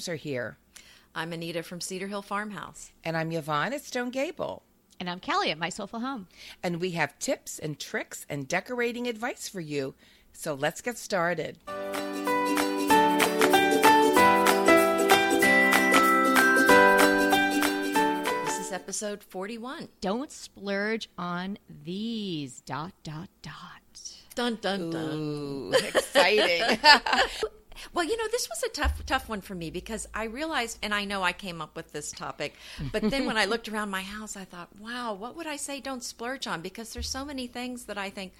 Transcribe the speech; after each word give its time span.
Farmers 0.00 0.08
are 0.08 0.16
here. 0.16 0.56
I'm 1.14 1.30
Anita 1.34 1.62
from 1.62 1.82
Cedar 1.82 2.06
Hill 2.06 2.22
Farmhouse. 2.22 2.90
And 3.04 3.18
I'm 3.18 3.30
Yvonne 3.32 3.74
at 3.74 3.84
Stone 3.84 4.08
Gable. 4.08 4.62
And 4.98 5.10
I'm 5.10 5.20
Kelly 5.20 5.50
at 5.50 5.58
My 5.58 5.68
Soulful 5.68 6.00
Home. 6.00 6.26
And 6.62 6.80
we 6.80 6.92
have 6.92 7.18
tips 7.18 7.58
and 7.58 7.78
tricks 7.78 8.24
and 8.26 8.48
decorating 8.48 9.06
advice 9.06 9.46
for 9.46 9.60
you. 9.60 9.94
So 10.32 10.54
let's 10.54 10.80
get 10.80 10.96
started. 10.96 11.58
This 18.46 18.58
is 18.58 18.72
episode 18.72 19.22
41. 19.22 19.88
Don't 20.00 20.32
splurge 20.32 21.10
on 21.18 21.58
these. 21.84 22.62
Dot, 22.62 22.94
dot, 23.02 23.28
dot. 23.42 23.54
Dun, 24.34 24.56
dun, 24.62 24.88
dun. 24.88 25.12
Ooh, 25.12 25.72
exciting. 25.74 26.78
Well, 27.92 28.04
you 28.04 28.16
know, 28.16 28.28
this 28.30 28.48
was 28.48 28.62
a 28.62 28.68
tough, 28.68 29.04
tough 29.06 29.28
one 29.28 29.40
for 29.40 29.54
me 29.54 29.70
because 29.70 30.08
I 30.14 30.24
realized, 30.24 30.78
and 30.82 30.94
I 30.94 31.04
know 31.04 31.22
I 31.22 31.32
came 31.32 31.60
up 31.60 31.76
with 31.76 31.92
this 31.92 32.12
topic, 32.12 32.54
but 32.92 33.02
then 33.10 33.26
when 33.26 33.36
I 33.36 33.46
looked 33.46 33.68
around 33.68 33.90
my 33.90 34.02
house, 34.02 34.36
I 34.36 34.44
thought, 34.44 34.68
wow, 34.78 35.14
what 35.14 35.36
would 35.36 35.46
I 35.46 35.56
say 35.56 35.80
don't 35.80 36.02
splurge 36.02 36.46
on? 36.46 36.60
Because 36.60 36.92
there's 36.92 37.08
so 37.08 37.24
many 37.24 37.46
things 37.46 37.84
that 37.84 37.98
I 37.98 38.10
think, 38.10 38.32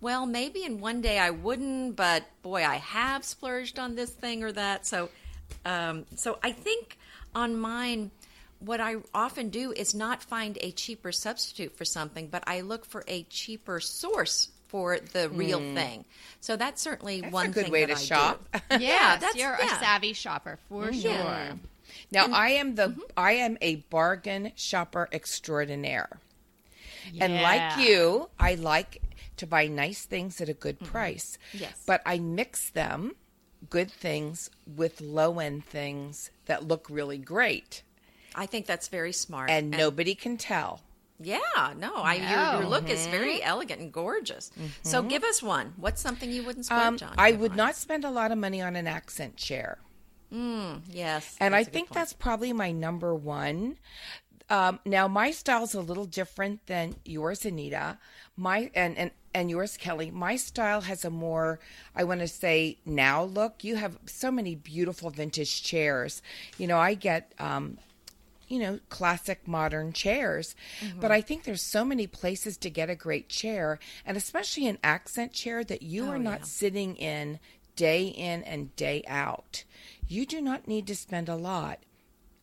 well, 0.00 0.26
maybe 0.26 0.64
in 0.64 0.80
one 0.80 1.00
day 1.00 1.18
I 1.18 1.30
wouldn't, 1.30 1.96
but 1.96 2.24
boy, 2.42 2.64
I 2.64 2.76
have 2.76 3.24
splurged 3.24 3.78
on 3.78 3.94
this 3.94 4.10
thing 4.10 4.42
or 4.42 4.52
that. 4.52 4.86
So, 4.86 5.08
um, 5.64 6.04
so 6.14 6.38
I 6.42 6.52
think 6.52 6.98
on 7.34 7.58
mine, 7.58 8.10
what 8.58 8.80
I 8.80 8.96
often 9.14 9.50
do 9.50 9.72
is 9.72 9.94
not 9.94 10.22
find 10.22 10.58
a 10.60 10.70
cheaper 10.72 11.12
substitute 11.12 11.76
for 11.76 11.84
something, 11.84 12.28
but 12.28 12.44
I 12.46 12.62
look 12.62 12.84
for 12.84 13.04
a 13.06 13.24
cheaper 13.24 13.80
source 13.80 14.48
for 14.76 14.98
the 15.14 15.30
real 15.30 15.58
thing. 15.58 16.04
So 16.40 16.54
that's 16.56 16.82
certainly 16.82 17.22
That's 17.22 17.32
one 17.32 17.46
a 17.46 17.48
good 17.48 17.64
thing 17.64 17.72
way 17.72 17.86
that 17.86 17.96
to 17.96 18.02
I 18.02 18.04
shop. 18.04 18.48
Do. 18.52 18.76
Yeah, 18.78 19.16
that's- 19.16 19.34
you're 19.34 19.56
yeah. 19.58 19.74
a 19.74 19.80
savvy 19.80 20.12
shopper 20.12 20.58
for 20.68 20.92
sure. 20.92 21.58
Now 22.12 22.26
I 22.30 22.50
am 22.50 22.74
the 22.74 22.88
Mm-hmm. 22.88 23.00
I 23.16 23.32
am 23.32 23.56
a 23.62 23.76
bargain 23.76 24.52
shopper 24.54 25.08
extraordinaire. 25.12 26.20
And 27.18 27.40
like 27.40 27.78
you, 27.78 28.28
I 28.38 28.56
like 28.56 29.00
to 29.38 29.46
buy 29.46 29.66
nice 29.66 30.04
things 30.04 30.40
at 30.42 30.50
a 30.50 30.54
good 30.54 30.78
price. 30.80 31.38
Mm-hmm. 31.48 31.62
Yes. 31.62 31.82
But 31.86 32.02
I 32.04 32.18
mix 32.18 32.68
them, 32.70 33.12
good 33.70 33.90
things, 33.90 34.50
with 34.66 35.00
low 35.00 35.38
end 35.38 35.64
things 35.64 36.30
that 36.46 36.68
look 36.68 36.86
really 36.90 37.18
great. 37.18 37.82
I 38.34 38.44
think 38.44 38.66
that's 38.66 38.88
very 38.88 39.12
smart. 39.12 39.48
And 39.48 39.70
nobody 39.70 40.14
can 40.14 40.36
tell. 40.36 40.82
Yeah, 41.20 41.38
no, 41.78 41.94
I 41.94 42.14
your, 42.14 42.52
your 42.54 42.62
No. 42.62 42.68
look 42.68 42.88
is 42.90 43.06
very 43.06 43.42
elegant 43.42 43.80
and 43.80 43.92
gorgeous. 43.92 44.50
So 44.82 45.02
give 45.02 45.24
us 45.24 45.42
one. 45.42 45.74
What's 45.76 46.00
something 46.00 46.30
you 46.30 46.42
wouldn't 46.44 46.66
splurge 46.66 47.02
Um, 47.02 47.08
on? 47.10 47.14
I 47.18 47.32
would 47.32 47.56
not 47.56 47.76
spend 47.76 48.04
a 48.04 48.10
lot 48.10 48.32
of 48.32 48.38
money 48.38 48.60
on 48.60 48.76
an 48.76 48.86
accent 48.86 49.36
chair. 49.36 49.78
Mm, 50.32 50.82
Yes, 50.90 51.36
And 51.40 51.54
I 51.54 51.58
that's 51.60 51.68
a 51.68 51.70
good 51.70 51.74
think 51.74 51.88
point. 51.88 51.94
that's 51.94 52.12
probably 52.12 52.52
my 52.52 52.72
number 52.72 53.14
one. 53.14 53.78
Um, 54.48 54.78
now 54.84 55.08
my 55.08 55.30
style's 55.32 55.74
a 55.74 55.80
little 55.80 56.04
different 56.04 56.66
than 56.66 56.94
yours, 57.04 57.44
Anita. 57.44 57.98
My 58.36 58.70
and 58.74 58.96
and 58.96 59.10
and 59.34 59.50
yours, 59.50 59.76
Kelly. 59.76 60.10
My 60.10 60.36
style 60.36 60.82
has 60.82 61.04
a 61.04 61.10
more, 61.10 61.58
I 61.94 62.04
want 62.04 62.20
to 62.20 62.28
say, 62.28 62.78
now 62.86 63.22
look. 63.24 63.64
You 63.64 63.76
have 63.76 63.98
so 64.06 64.30
many 64.30 64.54
beautiful 64.54 65.10
vintage 65.10 65.62
chairs. 65.62 66.22
You 66.58 66.66
know, 66.68 66.78
I 66.78 66.94
get. 66.94 67.32
Um, 67.38 67.78
you 68.48 68.58
know, 68.58 68.78
classic 68.88 69.46
modern 69.46 69.92
chairs. 69.92 70.54
Mm-hmm. 70.80 71.00
But 71.00 71.10
I 71.10 71.20
think 71.20 71.44
there's 71.44 71.62
so 71.62 71.84
many 71.84 72.06
places 72.06 72.56
to 72.58 72.70
get 72.70 72.90
a 72.90 72.94
great 72.94 73.28
chair, 73.28 73.78
and 74.04 74.16
especially 74.16 74.66
an 74.66 74.78
accent 74.82 75.32
chair 75.32 75.64
that 75.64 75.82
you 75.82 76.08
are 76.08 76.16
oh, 76.16 76.20
not 76.20 76.46
sitting 76.46 76.96
in 76.96 77.38
day 77.74 78.06
in 78.06 78.42
and 78.44 78.74
day 78.76 79.04
out. 79.06 79.64
You 80.08 80.26
do 80.26 80.40
not 80.40 80.66
need 80.66 80.86
to 80.86 80.96
spend 80.96 81.28
a 81.28 81.36
lot, 81.36 81.80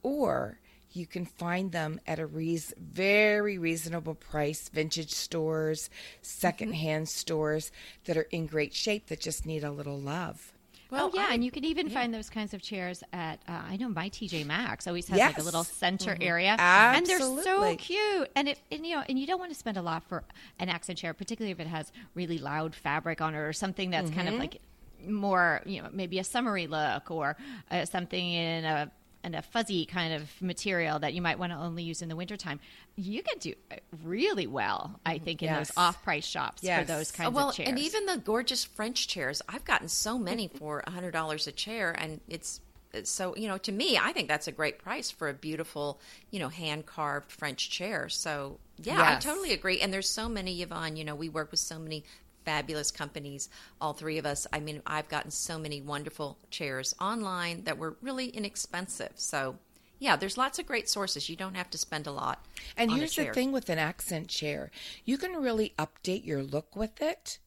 or 0.01 0.59
you 0.91 1.07
can 1.07 1.25
find 1.25 1.71
them 1.71 1.99
at 2.05 2.19
a 2.19 2.25
reas 2.25 2.73
very 2.77 3.57
reasonable 3.57 4.15
price. 4.15 4.69
Vintage 4.69 5.11
stores, 5.11 5.89
mm-hmm. 5.89 6.19
secondhand 6.21 7.09
stores 7.09 7.71
that 8.05 8.17
are 8.17 8.27
in 8.31 8.45
great 8.45 8.73
shape 8.73 9.07
that 9.07 9.19
just 9.19 9.45
need 9.45 9.63
a 9.63 9.71
little 9.71 9.99
love. 9.99 10.52
Oh 11.01 11.11
yeah, 11.13 11.29
and 11.33 11.43
you 11.43 11.51
can 11.51 11.63
even 11.65 11.87
find 11.89 12.13
those 12.13 12.29
kinds 12.29 12.53
of 12.53 12.61
chairs 12.61 13.03
at 13.13 13.39
uh, 13.47 13.61
I 13.69 13.77
know 13.77 13.89
my 13.89 14.09
TJ 14.09 14.45
Maxx 14.45 14.87
always 14.87 15.07
has 15.09 15.17
like 15.27 15.37
a 15.37 15.43
little 15.43 15.63
center 15.63 16.17
area, 16.21 16.55
and 16.97 17.05
they're 17.05 17.19
so 17.43 17.61
cute. 17.77 18.29
And 18.35 18.49
if 18.49 18.61
and, 18.71 18.85
you 18.85 18.95
know, 18.95 19.03
and 19.07 19.17
you 19.19 19.25
don't 19.27 19.39
want 19.39 19.51
to 19.51 19.57
spend 19.57 19.77
a 19.77 19.81
lot 19.81 20.03
for 20.07 20.23
an 20.59 20.69
accent 20.69 20.99
chair, 20.99 21.13
particularly 21.13 21.51
if 21.51 21.59
it 21.59 21.67
has 21.67 21.91
really 22.15 22.37
loud 22.37 22.75
fabric 22.75 23.21
on 23.21 23.33
it 23.35 23.37
or 23.39 23.53
something 23.53 23.89
that's 23.89 24.09
kind 24.15 24.27
of 24.27 24.35
like 24.39 24.61
more 25.05 25.61
you 25.65 25.81
know 25.81 25.89
maybe 25.91 26.17
a 26.19 26.23
summery 26.23 26.67
look 26.67 27.11
or 27.11 27.35
uh, 27.71 27.83
something 27.85 28.31
in 28.31 28.63
a 28.65 28.89
in 29.23 29.35
a 29.35 29.41
fuzzy 29.41 29.85
kind 29.85 30.13
of 30.13 30.29
material 30.41 30.99
that 30.99 31.13
you 31.13 31.21
might 31.21 31.39
want 31.39 31.51
to 31.51 31.57
only 31.57 31.83
use 31.83 32.01
in 32.01 32.09
the 32.09 32.15
wintertime. 32.15 32.59
You 32.95 33.23
can 33.23 33.37
do 33.39 33.53
uh, 33.71 33.75
really 34.03 34.47
well, 34.47 34.99
I 35.05 35.17
think, 35.17 35.41
in 35.41 35.47
Yes. 35.47 35.69
those 35.69 35.77
off-price 35.77 36.25
shops 36.25 36.61
Yes. 36.63 36.81
for 36.81 36.93
those 36.93 37.11
Oh, 37.13 37.17
kinds 37.23 37.33
well, 37.35 37.49
of 37.49 37.55
chairs. 37.55 37.69
and 37.69 37.79
even 37.79 38.05
the 38.05 38.17
gorgeous 38.17 38.63
French 38.65 39.07
chairs. 39.07 39.41
I've 39.47 39.65
gotten 39.65 39.87
so 39.87 40.17
many 40.19 40.47
for 40.59 40.83
a 40.85 40.91
hundred 40.91 41.11
dollars 41.11 41.47
a 41.47 41.51
chair, 41.51 41.91
and 41.97 42.19
it's 42.27 42.59
it's 42.93 43.09
so 43.09 43.35
you 43.35 43.47
know 43.47 43.57
to 43.57 43.71
me, 43.71 43.97
I 43.97 44.11
think 44.13 44.27
that's 44.27 44.47
a 44.47 44.51
great 44.51 44.77
price 44.77 45.09
for 45.09 45.27
a 45.29 45.33
beautiful 45.33 45.99
you 46.29 46.39
know 46.39 46.49
hand 46.49 46.85
carved 46.85 47.31
French 47.31 47.69
chair. 47.71 48.09
So 48.09 48.59
yeah, 48.77 48.97
Yes. 48.97 49.25
I 49.25 49.29
totally 49.29 49.53
agree. 49.53 49.79
And 49.81 49.93
there's 49.93 50.09
so 50.09 50.27
many, 50.27 50.61
Yvonne. 50.61 50.95
You 50.95 51.03
know, 51.05 51.15
we 51.15 51.29
work 51.29 51.51
with 51.51 51.59
so 51.59 51.79
many 51.79 52.03
fabulous 52.45 52.91
companies 52.91 53.49
all 53.81 53.93
three 53.93 54.17
of 54.17 54.25
us. 54.25 54.47
I 54.51 54.59
mean 54.59 54.81
i've 54.85 55.09
gotten 55.09 55.31
so 55.31 55.57
many 55.57 55.81
wonderful 55.81 56.37
chairs 56.49 56.93
online 56.99 57.63
that 57.63 57.77
were 57.77 57.97
really 58.01 58.27
inexpensive. 58.27 59.13
So 59.15 59.57
yeah 59.99 60.15
there's 60.15 60.37
lots 60.37 60.59
of 60.59 60.65
great 60.65 60.89
sources. 60.89 61.29
You 61.29 61.35
don't 61.35 61.55
have 61.55 61.69
to 61.71 61.77
spend 61.77 62.07
a 62.07 62.11
lot 62.11 62.45
And 62.77 62.91
here's 62.91 63.15
the 63.15 63.25
thing 63.25 63.51
with 63.51 63.69
an 63.69 63.79
accent 63.79 64.27
chair. 64.27 64.71
You 65.05 65.17
can 65.17 65.33
really 65.33 65.73
update 65.77 66.25
your 66.25 66.43
look 66.43 66.75
with 66.75 67.01
it 67.01 67.39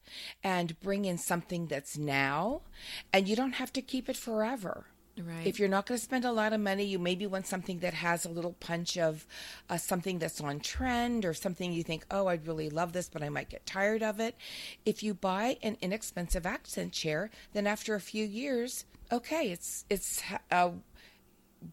and 0.43 0.79
bring 0.79 1.05
in 1.05 1.17
something 1.17 1.67
that's 1.67 1.97
now, 1.97 2.61
and 3.13 3.27
you 3.27 3.35
don't 3.35 3.53
have 3.55 3.73
to 3.73 3.81
keep 3.81 4.09
it 4.09 4.17
forever. 4.17 4.85
Right. 5.19 5.47
If 5.47 5.59
you're 5.59 5.69
not 5.69 5.85
going 5.85 5.97
to 5.97 6.03
spend 6.03 6.25
a 6.25 6.31
lot 6.31 6.53
of 6.53 6.59
money, 6.59 6.83
you 6.83 6.99
maybe 6.99 7.25
want 7.25 7.47
something 7.47 7.79
that 7.79 7.93
has 7.95 8.25
a 8.25 8.29
little 8.29 8.53
punch 8.53 8.97
of 8.97 9.25
uh, 9.69 9.77
something 9.77 10.19
that's 10.19 10.39
on 10.41 10.59
trend 10.59 11.25
or 11.25 11.33
something 11.33 11.73
you 11.73 11.83
think, 11.83 12.05
oh, 12.11 12.27
I'd 12.27 12.45
really 12.47 12.69
love 12.69 12.93
this, 12.93 13.09
but 13.09 13.23
I 13.23 13.29
might 13.29 13.49
get 13.49 13.65
tired 13.65 14.03
of 14.03 14.19
it. 14.19 14.35
If 14.85 15.01
you 15.03 15.13
buy 15.13 15.57
an 15.63 15.77
inexpensive 15.81 16.45
accent 16.45 16.93
chair, 16.93 17.29
then 17.53 17.65
after 17.67 17.95
a 17.95 17.99
few 17.99 18.25
years, 18.25 18.85
okay, 19.11 19.51
it's 19.51 19.85
it's 19.89 20.21
uh, 20.51 20.69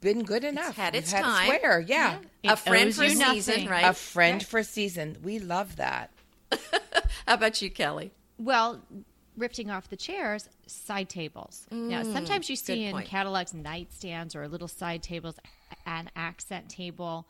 been 0.00 0.22
good 0.24 0.44
enough. 0.44 0.76
had 0.76 0.94
You've 0.94 1.04
its 1.04 1.12
time. 1.12 1.48
wear, 1.48 1.80
yeah. 1.80 2.18
a 2.44 2.52
It 2.52 2.58
friend 2.58 2.94
for 2.94 3.04
you 3.04 3.10
season 3.10 3.54
nothing. 3.54 3.68
right 3.68 3.84
A 3.84 3.92
friend 3.92 4.42
for 4.42 4.62
season. 4.62 5.18
We 5.22 5.38
love 5.38 5.76
that. 5.76 6.10
how 7.26 7.34
about 7.34 7.60
you 7.60 7.70
kelly 7.70 8.12
Well, 8.38 8.82
ripping 9.36 9.70
off 9.70 9.88
the 9.88 9.96
chairs, 9.96 10.48
side 10.66 11.08
tables. 11.08 11.66
now, 11.70 12.02
mm, 12.02 12.12
sometimes 12.12 12.48
you 12.50 12.56
see 12.56 12.84
in 12.84 12.92
point. 12.92 13.06
catalogs 13.06 13.52
nightstands 13.52 14.34
or 14.34 14.46
little 14.48 14.68
side 14.68 15.02
tables, 15.02 15.36
an 15.86 16.10
accent 16.16 16.68
table, 16.68 17.26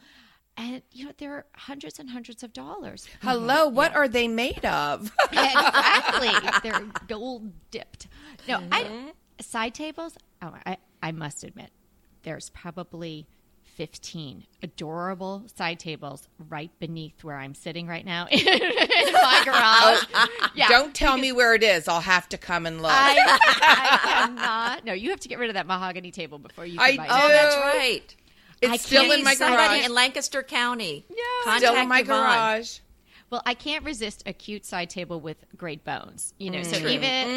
and 0.56 0.82
you 0.92 1.06
know 1.06 1.12
they're 1.18 1.46
hundreds 1.54 1.98
and 1.98 2.10
hundreds 2.10 2.42
of 2.42 2.52
dollars. 2.52 3.08
Hello, 3.22 3.66
mm-hmm. 3.66 3.76
what 3.76 3.94
are 3.94 4.08
they 4.08 4.28
made 4.28 4.64
of? 4.64 5.12
exactly, 5.32 6.30
they're 6.62 6.86
gold 7.08 7.52
dipped. 7.70 8.08
No, 8.48 8.60
I, 8.70 8.84
mm-hmm. 8.84 9.08
side 9.40 9.74
tables. 9.74 10.16
Oh, 10.42 10.54
I, 10.66 10.76
I 11.02 11.12
must 11.12 11.44
admit, 11.44 11.70
there's 12.22 12.50
probably. 12.50 13.26
15 13.74 14.44
adorable 14.62 15.44
side 15.54 15.78
tables 15.80 16.28
right 16.48 16.70
beneath 16.78 17.22
where 17.24 17.36
I'm 17.36 17.54
sitting 17.54 17.86
right 17.86 18.04
now 18.04 18.26
in 18.30 18.44
my 18.44 19.42
garage. 19.44 20.28
Yeah. 20.56 20.68
Don't 20.68 20.94
tell 20.94 21.16
me 21.18 21.32
where 21.32 21.54
it 21.54 21.64
is. 21.64 21.88
I'll 21.88 22.00
have 22.00 22.28
to 22.28 22.38
come 22.38 22.64
and 22.64 22.80
look. 22.80 22.92
I, 22.94 23.16
I 23.18 23.98
cannot. 24.26 24.84
No, 24.84 24.92
you 24.92 25.10
have 25.10 25.18
to 25.20 25.28
get 25.28 25.40
rid 25.40 25.50
of 25.50 25.54
that 25.54 25.66
mahogany 25.66 26.12
table 26.12 26.38
before 26.38 26.64
you 26.64 26.78
can 26.78 26.92
I 26.92 26.96
buy 26.96 27.08
do. 27.08 27.12
it. 27.12 27.16
Oh, 27.24 27.28
that's 27.28 27.56
right. 27.56 28.16
it's 28.62 28.72
I 28.72 28.76
still 28.76 29.10
in 29.10 29.24
my 29.24 29.34
garage. 29.34 29.84
in 29.84 29.92
Lancaster 29.92 30.44
County. 30.44 31.04
No. 31.10 31.16
Contact 31.42 31.64
Still 31.64 31.82
in 31.82 31.88
my 31.88 32.00
Yvonne. 32.00 32.16
garage. 32.20 32.78
Well, 33.30 33.42
I 33.44 33.54
can't 33.54 33.84
resist 33.84 34.22
a 34.26 34.32
cute 34.32 34.64
side 34.64 34.90
table 34.90 35.20
with 35.20 35.38
great 35.56 35.82
bones. 35.84 36.34
You 36.38 36.50
know, 36.52 36.62
so 36.62 36.76
mm, 36.76 36.80
True. 36.82 36.90
even 36.90 37.10
mm, 37.10 37.36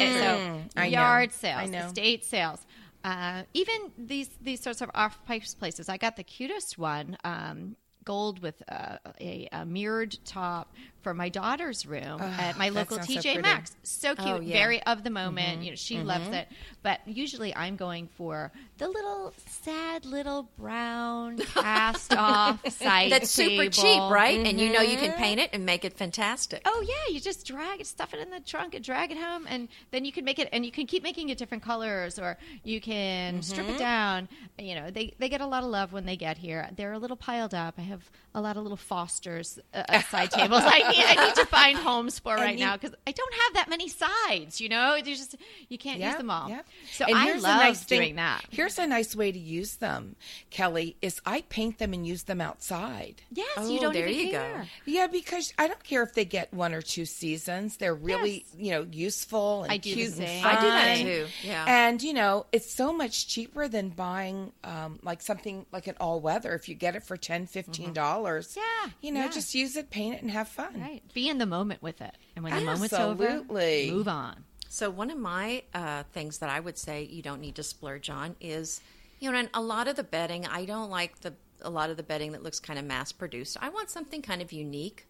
I 0.76 0.80
so, 0.80 0.80
know. 0.82 0.82
yard 0.86 1.30
I 1.30 1.32
sales, 1.32 1.70
know. 1.70 1.86
estate 1.86 2.24
sales, 2.24 2.64
uh, 3.04 3.42
even 3.54 3.92
these 3.96 4.30
these 4.40 4.60
sorts 4.60 4.80
of 4.80 4.90
off-price 4.94 5.54
places. 5.54 5.88
I 5.88 5.96
got 5.96 6.16
the 6.16 6.24
cutest 6.24 6.78
one. 6.78 7.16
Um, 7.24 7.76
gold 8.08 8.40
with 8.40 8.62
uh, 8.70 8.96
a, 9.20 9.50
a 9.52 9.66
mirrored 9.66 10.16
top 10.24 10.72
for 11.02 11.12
my 11.14 11.28
daughter's 11.28 11.86
room 11.86 12.20
at 12.20 12.56
my 12.58 12.70
local 12.70 12.96
sounds 12.96 13.12
so 13.12 13.20
TJ. 13.20 13.42
Maxx. 13.42 13.76
So 13.82 14.14
cute, 14.14 14.28
Oh, 14.28 14.40
yeah. 14.40 14.56
very 14.56 14.82
of 14.82 15.04
the 15.04 15.10
moment. 15.10 15.62
You 15.62 15.70
know, 15.70 15.76
she 15.76 15.98
loves 15.98 16.28
it. 16.28 16.48
But 16.82 17.00
usually, 17.06 17.54
I'm 17.54 17.76
going 17.76 18.08
for 18.16 18.50
the 18.78 18.88
little 18.88 19.34
sad 19.46 20.04
little 20.04 20.48
brown 20.58 21.38
cast 21.54 22.14
off 22.14 22.66
side 22.70 23.12
That's 23.12 23.30
super 23.30 23.68
cheap, 23.68 24.00
right? 24.10 24.46
And 24.46 24.60
you 24.60 24.72
know 24.72 24.80
you 24.80 24.96
can 24.96 25.10
mm-hmm. 25.10 25.22
paint 25.22 25.40
it 25.40 25.50
and 25.52 25.66
make 25.66 25.84
it 25.84 25.94
fantastic. 25.96 26.62
Oh 26.64 26.84
yeah, 26.86 27.12
you 27.12 27.20
just 27.20 27.46
drag 27.46 27.80
it, 27.80 27.86
stuff 27.86 28.14
it 28.14 28.20
in 28.20 28.30
the 28.30 28.40
trunk, 28.40 28.74
and 28.74 28.84
drag 28.84 29.10
it 29.10 29.18
home, 29.18 29.46
and 29.48 29.68
then 29.90 30.04
you 30.04 30.12
can 30.12 30.24
make 30.24 30.38
it, 30.38 30.48
and 30.52 30.64
you 30.64 30.72
can 30.72 30.86
keep 30.86 31.02
making 31.02 31.28
it 31.28 31.38
different 31.38 31.62
colors, 31.62 32.18
or 32.18 32.38
you 32.64 32.80
can 32.80 33.42
strip 33.42 33.68
it 33.68 33.78
down. 33.78 34.28
You 34.58 34.74
know, 34.76 34.90
they 34.90 35.14
they 35.18 35.28
get 35.28 35.40
a 35.40 35.46
lot 35.46 35.62
of 35.62 35.70
love 35.70 35.92
when 35.92 36.06
they 36.06 36.16
get 36.16 36.38
here. 36.38 36.68
They're 36.76 36.92
a 36.92 36.98
little 36.98 37.16
piled 37.16 37.54
up. 37.54 37.74
I 37.78 37.82
have 37.82 37.97
a 38.34 38.40
lot 38.40 38.56
of 38.56 38.62
little 38.62 38.76
Fosters 38.76 39.58
uh, 39.74 39.82
uh, 39.88 40.02
side 40.02 40.30
tables. 40.30 40.62
I 40.64 40.78
need 40.90 41.04
I 41.04 41.26
need 41.26 41.34
to 41.36 41.46
find 41.46 41.76
homes 41.78 42.18
for 42.18 42.34
right 42.36 42.58
you- 42.58 42.64
now 42.64 42.76
because 42.76 42.94
I 43.06 43.12
don't 43.12 43.34
have 43.34 43.54
that 43.54 43.68
many 43.70 43.88
sides. 43.88 44.60
You 44.60 44.68
know, 44.68 44.94
you 44.94 45.02
just 45.02 45.34
you 45.68 45.78
can't 45.78 45.98
use 46.00 46.14
them 46.16 46.30
all. 46.30 46.48
yeah. 46.48 46.60
So 46.92 47.06
And 47.06 47.16
I 47.16 47.24
here's 47.24 47.40
a 47.42 47.46
love 47.46 47.60
nice 47.60 47.82
thing- 47.82 48.00
doing 48.00 48.16
that. 48.16 48.44
Here's 48.50 48.78
a 48.78 48.86
nice 48.86 49.16
way 49.16 49.32
to 49.32 49.38
use 49.38 49.76
them, 49.76 50.14
Kelly. 50.50 50.96
Is 51.02 51.20
I 51.26 51.42
paint 51.48 51.78
them 51.78 51.92
and 51.94 52.06
use 52.06 52.24
them 52.24 52.40
outside. 52.40 53.22
Yes, 53.32 53.48
Oh, 53.56 53.68
you 53.68 53.80
don't 53.80 53.92
there 53.94 54.06
even 54.06 54.26
you 54.26 54.32
go. 54.32 54.60
Yeah, 54.84 55.06
because 55.06 55.52
I 55.58 55.66
don't 55.66 55.82
care 55.82 56.02
if 56.02 56.14
they 56.14 56.24
get 56.26 56.52
one 56.52 56.74
or 56.74 56.82
two 56.82 57.06
seasons. 57.06 57.78
They're 57.78 57.94
really, 57.94 58.44
Yes. 58.52 58.56
you 58.58 58.70
know, 58.72 58.86
useful 58.90 59.62
and 59.64 59.72
I 59.72 59.78
do 59.78 59.90
the 59.90 59.94
cute 59.96 60.18
and 60.18 60.42
fun. 60.42 60.56
I 60.56 60.60
do 60.60 60.66
that 60.68 60.96
too. 60.98 61.26
Yeah. 61.42 61.64
And 61.66 62.02
you 62.02 62.12
know, 62.12 62.46
it's 62.52 62.72
so 62.72 62.92
much 62.92 63.26
cheaper 63.26 63.68
than 63.68 63.88
buying 63.88 64.52
um, 64.64 64.98
like 65.02 65.22
something 65.22 65.64
like 65.72 65.86
an 65.86 65.96
all 65.98 66.20
weather. 66.20 66.54
If 66.54 66.68
you 66.68 66.74
get 66.74 66.94
it 66.94 67.02
for 67.02 67.16
10 67.16 67.46
15 67.46 67.87
dollars, 67.92 68.56
Yeah, 68.56 68.90
you 69.00 69.12
know, 69.12 69.24
yeah. 69.24 69.30
just 69.30 69.54
use 69.54 69.76
it, 69.76 69.90
paint 69.90 70.16
it, 70.16 70.22
and 70.22 70.30
have 70.30 70.48
fun. 70.48 70.80
Right, 70.80 71.02
be 71.14 71.28
in 71.28 71.38
the 71.38 71.46
moment 71.46 71.82
with 71.82 72.00
it, 72.00 72.16
and 72.34 72.44
when 72.44 72.54
the 72.54 72.60
moment's 72.62 72.92
over, 72.94 73.42
move 73.48 74.08
on. 74.08 74.44
So 74.68 74.90
one 74.90 75.10
of 75.10 75.18
my 75.18 75.62
uh, 75.74 76.02
things 76.12 76.38
that 76.38 76.50
I 76.50 76.60
would 76.60 76.76
say 76.76 77.04
you 77.04 77.22
don't 77.22 77.40
need 77.40 77.54
to 77.56 77.62
splurge 77.62 78.10
on 78.10 78.36
is, 78.40 78.80
you 79.18 79.30
know, 79.30 79.38
and 79.38 79.48
a 79.54 79.62
lot 79.62 79.88
of 79.88 79.96
the 79.96 80.04
bedding. 80.04 80.46
I 80.46 80.64
don't 80.66 80.90
like 80.90 81.20
the 81.20 81.34
a 81.62 81.70
lot 81.70 81.90
of 81.90 81.96
the 81.96 82.02
bedding 82.02 82.32
that 82.32 82.42
looks 82.42 82.60
kind 82.60 82.78
of 82.78 82.84
mass 82.84 83.10
produced. 83.12 83.56
I 83.60 83.68
want 83.70 83.90
something 83.90 84.22
kind 84.22 84.42
of 84.42 84.52
unique 84.52 85.06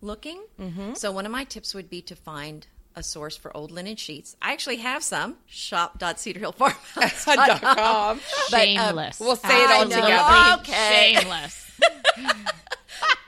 looking. 0.00 0.44
Mm-hmm. 0.60 0.94
So 0.94 1.10
one 1.10 1.26
of 1.26 1.32
my 1.32 1.44
tips 1.44 1.74
would 1.74 1.90
be 1.90 2.02
to 2.02 2.14
find 2.14 2.66
a 2.98 3.02
source 3.02 3.36
for 3.36 3.56
old 3.56 3.70
linen 3.70 3.96
sheets. 3.96 4.36
I 4.42 4.52
actually 4.52 4.76
have 4.78 5.02
some. 5.02 5.36
Shop.cedarhillfarmhouse.com. 5.46 7.36
Dot 7.36 7.60
com. 7.76 8.20
But, 8.50 8.60
uh, 8.60 8.64
Shameless. 8.64 9.20
we'll 9.20 9.36
say 9.36 9.64
it 9.64 9.70
all 9.70 9.84
together. 9.84 10.60
Okay. 10.60 11.14
Shameless. 11.14 11.70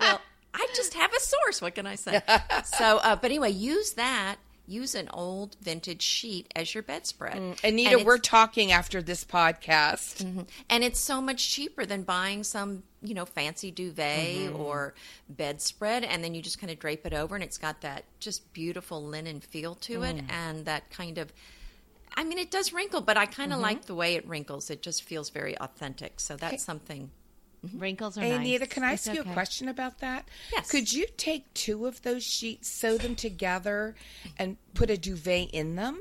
well, 0.01 0.21
I 0.55 0.67
just 0.75 0.95
have 0.95 1.13
a 1.15 1.21
source. 1.21 1.63
What 1.63 1.75
can 1.75 1.87
I 1.87 1.95
say? 1.95 2.21
so, 2.65 2.99
uh, 2.99 3.17
but 3.17 3.27
anyway, 3.31 3.51
use 3.51 3.93
that. 3.93 4.37
Use 4.71 4.95
an 4.95 5.09
old 5.13 5.57
vintage 5.61 6.03
sheet 6.03 6.51
as 6.55 6.73
your 6.75 6.83
bedspread. 6.83 7.37
Mm, 7.37 7.65
Anita, 7.65 7.97
And 7.97 8.07
we're 8.07 8.19
talking 8.19 8.73
after 8.73 9.03
this 9.03 9.25
podcast. 9.25 10.25
Mm-hmm. 10.25 10.43
and 10.69 10.85
it's 10.85 11.01
so 11.01 11.21
much 11.21 11.51
cheaper 11.51 11.85
than 11.85 12.03
buying 12.03 12.45
some 12.45 12.83
you 13.03 13.15
know 13.15 13.25
fancy 13.25 13.71
duvet 13.71 14.37
mm-hmm. 14.37 14.61
or 14.61 14.95
bedspread 15.29 16.05
and 16.05 16.23
then 16.23 16.35
you 16.35 16.43
just 16.43 16.59
kind 16.59 16.71
of 16.71 16.79
drape 16.79 17.07
it 17.07 17.15
over 17.15 17.35
and 17.35 17.43
it's 17.43 17.57
got 17.57 17.81
that 17.81 18.05
just 18.19 18.53
beautiful 18.53 19.03
linen 19.03 19.41
feel 19.41 19.75
to 19.77 20.03
it 20.03 20.17
mm. 20.17 20.31
and 20.31 20.67
that 20.67 20.91
kind 20.91 21.17
of 21.17 21.33
i 22.15 22.23
mean 22.23 22.37
it 22.37 22.51
does 22.51 22.73
wrinkle 22.73 23.01
but 23.01 23.17
i 23.17 23.25
kind 23.25 23.53
of 23.53 23.57
mm-hmm. 23.57 23.63
like 23.63 23.87
the 23.87 23.95
way 23.95 24.15
it 24.15 24.27
wrinkles. 24.31 24.71
It 24.71 24.83
just 24.83 25.03
feels 25.03 25.31
very 25.31 25.59
authentic. 25.59 26.21
So 26.21 26.37
that's 26.37 26.65
something 26.65 27.11
Mm-hmm. 27.67 27.79
Wrinkles 27.79 28.17
are 28.17 28.23
Hey, 28.23 28.31
nice. 28.31 28.39
Anita, 28.39 28.67
can 28.67 28.83
I 28.85 28.93
It's 28.95 29.07
ask 29.07 29.15
you 29.15 29.21
okay. 29.23 29.31
a 29.31 29.33
question 29.35 29.69
about 29.69 29.99
that? 29.99 30.29
Yes. 30.53 30.71
Could 30.71 30.93
you 30.93 31.07
take 31.17 31.53
two 31.55 31.87
of 31.87 32.03
those 32.03 32.25
sheets, 32.25 32.71
sew 32.71 32.97
them 32.97 33.15
together, 33.15 33.95
and 34.39 34.57
put 34.75 34.91
a 34.91 34.97
duvet 34.97 35.51
in 35.53 35.77
them? 35.77 36.01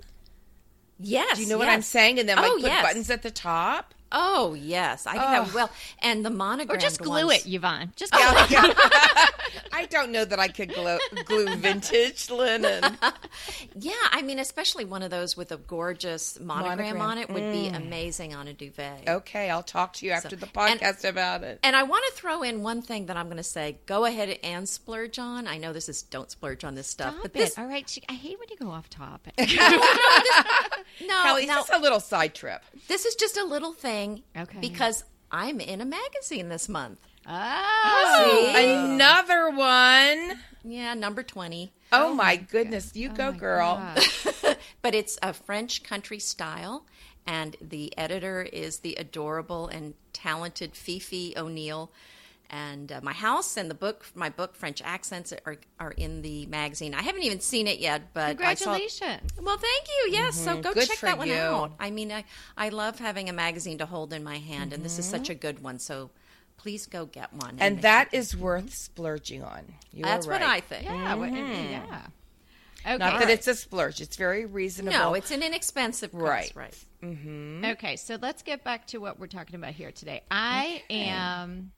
yes 1.00 1.38
Do 1.38 1.44
you 1.44 1.50
know 1.50 1.58
what 1.58 1.70
I'm 1.70 1.82
saying? 1.82 2.20
And 2.20 2.28
then 2.28 2.38
like 2.38 2.52
oh, 2.52 2.56
put 2.56 2.64
yes. 2.64 2.82
buttons 2.84 3.10
at 3.10 3.22
the 3.24 3.32
top. 3.32 3.94
Oh 4.12 4.54
yes 4.54 5.06
i 5.06 5.12
think 5.12 5.24
that 5.24 5.46
would 5.46 5.54
well 5.54 5.70
and 6.02 6.26
the 6.26 6.30
monogram 6.30 6.78
Or 6.78 6.80
just 6.88 7.00
glue 7.02 7.30
it, 7.30 7.46
Yvonne. 7.46 7.92
Just 7.96 8.12
glue 8.12 8.22
Yeah, 8.22 8.44
it. 8.46 8.52
yeah. 8.52 9.26
I 9.72 9.86
don't 9.86 10.12
know 10.12 10.26
that 10.26 10.40
I 10.40 10.48
could 10.48 10.74
glue, 10.74 10.98
glue 11.26 11.56
vintage 11.56 12.30
linen. 12.30 12.84
yeah 13.76 13.92
i 14.12 14.22
mean 14.22 14.40
especially 14.40 14.86
one 14.86 15.02
of 15.04 15.12
those 15.12 15.38
with 15.38 15.52
a 15.52 15.58
gorgeous 15.58 16.40
monogram, 16.40 16.78
Monogram. 16.98 17.02
on 17.02 17.18
it 17.18 17.30
would 17.30 17.52
be 17.52 17.70
mm. 17.70 17.76
amazing 17.76 18.34
on 18.34 18.48
a 18.48 18.54
duvet 18.54 19.08
Okay, 19.08 19.50
I'll 19.50 19.64
talk 19.64 19.94
to 19.94 20.06
you 20.06 20.12
after 20.12 20.36
the 20.36 20.46
and- 20.46 20.80
podcast 20.82 21.08
about 21.08 21.44
it. 21.44 21.60
And 21.64 21.76
I 21.76 21.84
want 21.84 22.04
to 22.10 22.14
throw 22.20 22.44
in 22.44 22.62
one 22.64 22.82
thing 22.82 23.08
that 23.08 23.18
I'm 23.18 23.26
going 23.28 23.38
to 23.38 23.44
say. 23.44 23.78
Go 23.86 24.06
ahead 24.06 24.38
and 24.44 24.68
splurge 24.68 25.18
on. 25.20 25.48
I 25.48 25.58
know 25.58 25.74
this 25.74 25.90
is 25.90 26.02
don't 26.04 26.30
splurge 26.30 26.64
on 26.64 26.76
this 26.76 26.88
stuff, 26.88 27.14
Stop 27.14 27.22
but 27.24 27.32
it. 27.32 27.34
this 27.34 27.58
All 27.58 27.66
right. 27.66 27.88
she- 27.90 28.04
I 28.10 28.14
hate 28.14 28.40
when 28.40 28.50
you 28.50 28.58
go 28.58 28.70
off 28.70 28.90
topic. 28.90 29.34
no, 31.02 31.22
Kelly, 31.24 31.46
now, 31.46 31.56
just 31.56 31.74
a 31.74 31.80
little 31.80 32.00
side 32.00 32.34
trip. 32.34 32.62
this 32.88 33.06
is 33.06 33.16
just 33.16 33.38
a 33.38 33.44
little 33.44 33.74
thing. 34.00 34.24
Okay. 34.38 34.60
Because 34.60 35.04
I'm 35.32 35.60
in 35.60 35.82
a 35.82 35.86
magazine 35.86 36.50
this 36.50 36.70
month. 36.70 37.00
oh. 37.28 38.54
Another 38.56 39.50
one. 39.50 40.40
Yeah, 40.64 40.94
number 40.94 41.24
twenty. 41.24 41.72
Oh, 41.92 42.14
my 42.14 42.36
goodness. 42.36 42.96
You 42.96 43.10
go, 43.10 43.32
girl. 43.32 43.82
But 44.82 44.96
it's 44.96 45.18
a 45.22 45.34
French 45.34 45.84
country 45.84 46.20
style, 46.20 46.86
and 47.28 47.58
the 47.62 47.98
editor 47.98 48.44
is 48.44 48.80
the 48.80 48.96
adorable 48.96 49.68
and 49.68 49.94
talented 50.14 50.74
Fifi 50.76 51.34
O'Neill. 51.36 51.92
And 52.52 52.92
uh, 52.92 53.00
my 53.04 53.14
house 53.14 53.58
and 53.58 53.70
the 53.70 53.76
book, 53.76 54.06
my 54.16 54.30
book, 54.30 54.56
French 54.56 54.82
accents, 54.84 55.32
are 55.46 55.58
are 55.80 55.92
in 55.92 56.24
the 56.24 56.48
magazine. 56.48 56.96
I 56.96 57.04
haven't 57.04 57.24
even 57.24 57.42
seen 57.42 57.68
it 57.68 57.80
yet, 57.80 58.14
but 58.14 58.42
I 58.42 58.56
saw- 58.56 58.74
Congratulations. 58.74 59.32
Well, 59.40 59.58
thank 59.58 59.88
you. 59.88 60.14
Yes, 60.14 60.36
so 60.36 60.54
mm-hmm. 60.54 60.62
go 60.62 60.74
Good 60.74 60.88
check 60.88 61.00
that 61.02 61.18
one 61.18 61.28
you. 61.28 61.36
out. 61.36 61.74
I 61.80 61.92
mean, 61.92 62.12
I 62.12 62.26
I 62.58 62.70
love 62.70 62.98
having 62.98 63.30
a 63.30 63.34
magazine 63.34 63.78
to 63.78 63.86
hold 63.86 64.14
in 64.14 64.24
my 64.24 64.40
hand, 64.40 64.74
and 64.74 64.84
this 64.84 64.98
is 64.98 65.06
such 65.06 65.30
a 65.30 65.34
mm-hmm. 65.34 65.42
good 65.42 65.64
one. 65.64 65.78
So 65.78 66.10
please 66.58 66.88
go 66.88 67.06
get 67.06 67.32
one. 67.34 67.58
And 67.60 67.76
make 67.76 67.82
that 67.84 68.10
sure- 68.12 68.20
is 68.20 68.36
worth 68.36 68.74
splurging 68.74 69.44
on. 69.44 69.66
You 69.94 70.04
that's 70.04 70.26
are 70.26 70.32
what. 70.32 70.42
I 70.42 70.60
think. 70.62 70.86
Yeah. 70.86 71.16
what- 71.16 71.30
mm-hmm. 71.30 71.72
Yeah. 71.72 72.02
Okay. 72.86 72.98
Not 72.98 73.20
that 73.20 73.30
it's 73.30 73.48
a 73.48 73.56
splurge. 73.56 74.00
It's 74.02 74.16
very 74.16 74.46
reasonable. 74.46 74.98
No, 74.98 75.14
it's 75.14 75.32
an 75.32 75.44
inexpensive 75.44 76.14
price, 76.14 76.56
Right. 76.56 76.74
right? 77.04 77.72
Okay, 77.74 77.96
so 77.98 78.18
let's 78.22 78.42
get 78.42 78.64
back 78.64 78.88
to 78.88 79.00
what 79.00 79.20
we're 79.20 79.28
talking 79.28 79.56
about 79.56 79.74
here 79.74 79.92
today. 79.92 80.22
I 80.32 80.82
am 80.90 81.72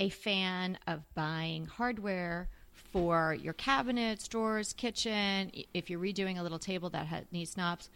a 0.00 0.08
fan 0.08 0.78
of 0.86 1.02
buying 1.14 1.66
hardware 1.66 2.48
for 2.92 3.34
your 3.34 3.52
cabinets, 3.52 4.28
drawers, 4.28 4.72
kitchen. 4.72 5.50
If 5.74 5.90
you're 5.90 6.00
redoing 6.00 6.38
a 6.38 6.42
little 6.42 6.58
table 6.58 6.90
that 6.90 7.06
ha- 7.06 7.20
needs 7.32 7.56
knobs, 7.56 7.90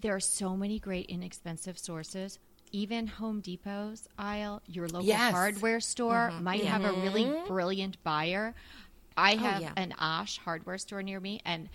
there 0.00 0.14
are 0.14 0.20
so 0.20 0.56
many 0.56 0.78
great 0.78 1.06
inexpensive 1.06 1.78
sources. 1.78 2.38
Even 2.72 3.06
Home 3.06 3.40
Depot's 3.40 4.08
aisle, 4.18 4.60
your 4.66 4.88
local 4.88 5.06
Yes. 5.06 5.32
hardware 5.32 5.80
store 5.80 6.32
might 6.40 6.64
have 6.64 6.84
a 6.84 6.92
really 6.92 7.32
brilliant 7.46 8.02
buyer. 8.02 8.54
I 9.16 9.36
have 9.36 9.62
yeah. 9.62 9.72
an 9.76 9.94
Osh 9.98 10.38
hardware 10.38 10.78
store 10.78 11.02
near 11.02 11.20
me, 11.20 11.40
and 11.44 11.68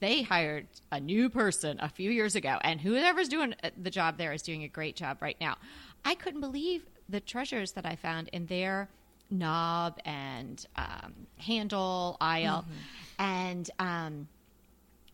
they 0.00 0.22
hired 0.22 0.66
a 0.90 0.98
new 1.00 1.28
person 1.28 1.78
a 1.80 1.88
few 1.90 2.10
years 2.10 2.34
ago, 2.34 2.58
and 2.62 2.80
whoever's 2.80 3.28
doing 3.28 3.54
uh, 3.62 3.70
the 3.80 3.90
job 3.90 4.16
there 4.16 4.32
is 4.32 4.40
doing 4.40 4.64
a 4.64 4.68
great 4.68 4.96
job 4.96 5.18
right 5.20 5.36
now. 5.38 5.58
I 6.04 6.14
couldn't 6.14 6.40
believe 6.40 6.86
the 7.08 7.20
treasures 7.20 7.72
that 7.72 7.86
I 7.86 7.96
found 7.96 8.28
in 8.28 8.46
their 8.46 8.88
knob 9.30 9.98
and 10.04 10.64
um, 10.76 11.14
handle 11.38 12.16
aisle, 12.20 12.62
mm-hmm. 12.62 13.22
and 13.22 13.70
um, 13.78 14.28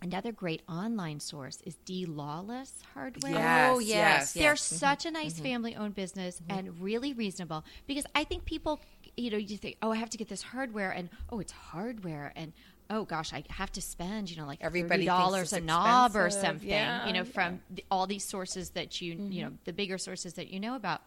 another 0.02 0.32
great 0.32 0.62
online 0.68 1.20
source 1.20 1.60
is 1.64 1.76
D 1.84 2.06
Lawless 2.06 2.82
Hardware. 2.94 3.32
Yes, 3.32 3.70
Oh, 3.74 3.78
yes, 3.78 3.90
yes. 3.90 4.32
They're 4.32 4.52
yes. 4.52 4.62
such 4.62 5.06
a 5.06 5.10
nice 5.10 5.34
mm-hmm. 5.34 5.42
family 5.42 5.76
owned 5.76 5.94
business 5.94 6.40
and 6.48 6.80
really 6.80 7.12
reasonable 7.12 7.64
because 7.86 8.04
I 8.14 8.24
think 8.24 8.44
people, 8.44 8.80
you 9.16 9.30
know, 9.30 9.38
you 9.38 9.56
think, 9.56 9.76
oh, 9.82 9.90
I 9.90 9.96
have 9.96 10.10
to 10.10 10.18
get 10.18 10.28
this 10.28 10.42
hardware 10.42 10.90
and 10.90 11.08
oh, 11.30 11.40
it's 11.40 11.52
hardware 11.52 12.32
and 12.36 12.52
oh 12.90 13.04
gosh, 13.04 13.32
I 13.32 13.44
have 13.48 13.72
to 13.72 13.82
spend, 13.82 14.30
you 14.30 14.36
know, 14.36 14.46
like 14.46 14.58
Everybody 14.60 15.06
thirty 15.06 15.06
thinks 15.06 15.18
dollars 15.18 15.52
a 15.54 15.60
knob 15.60 16.16
or 16.16 16.30
something, 16.30 16.68
Yeah, 16.68 17.06
you 17.06 17.14
know, 17.14 17.24
from 17.24 17.60
the, 17.70 17.82
all 17.90 18.06
these 18.06 18.24
sources 18.24 18.70
that 18.70 19.00
you, 19.00 19.14
you 19.30 19.42
know, 19.42 19.52
the 19.64 19.72
bigger 19.72 19.98
sources 19.98 20.34
that 20.34 20.48
you 20.48 20.60
know 20.60 20.74
about. 20.76 21.00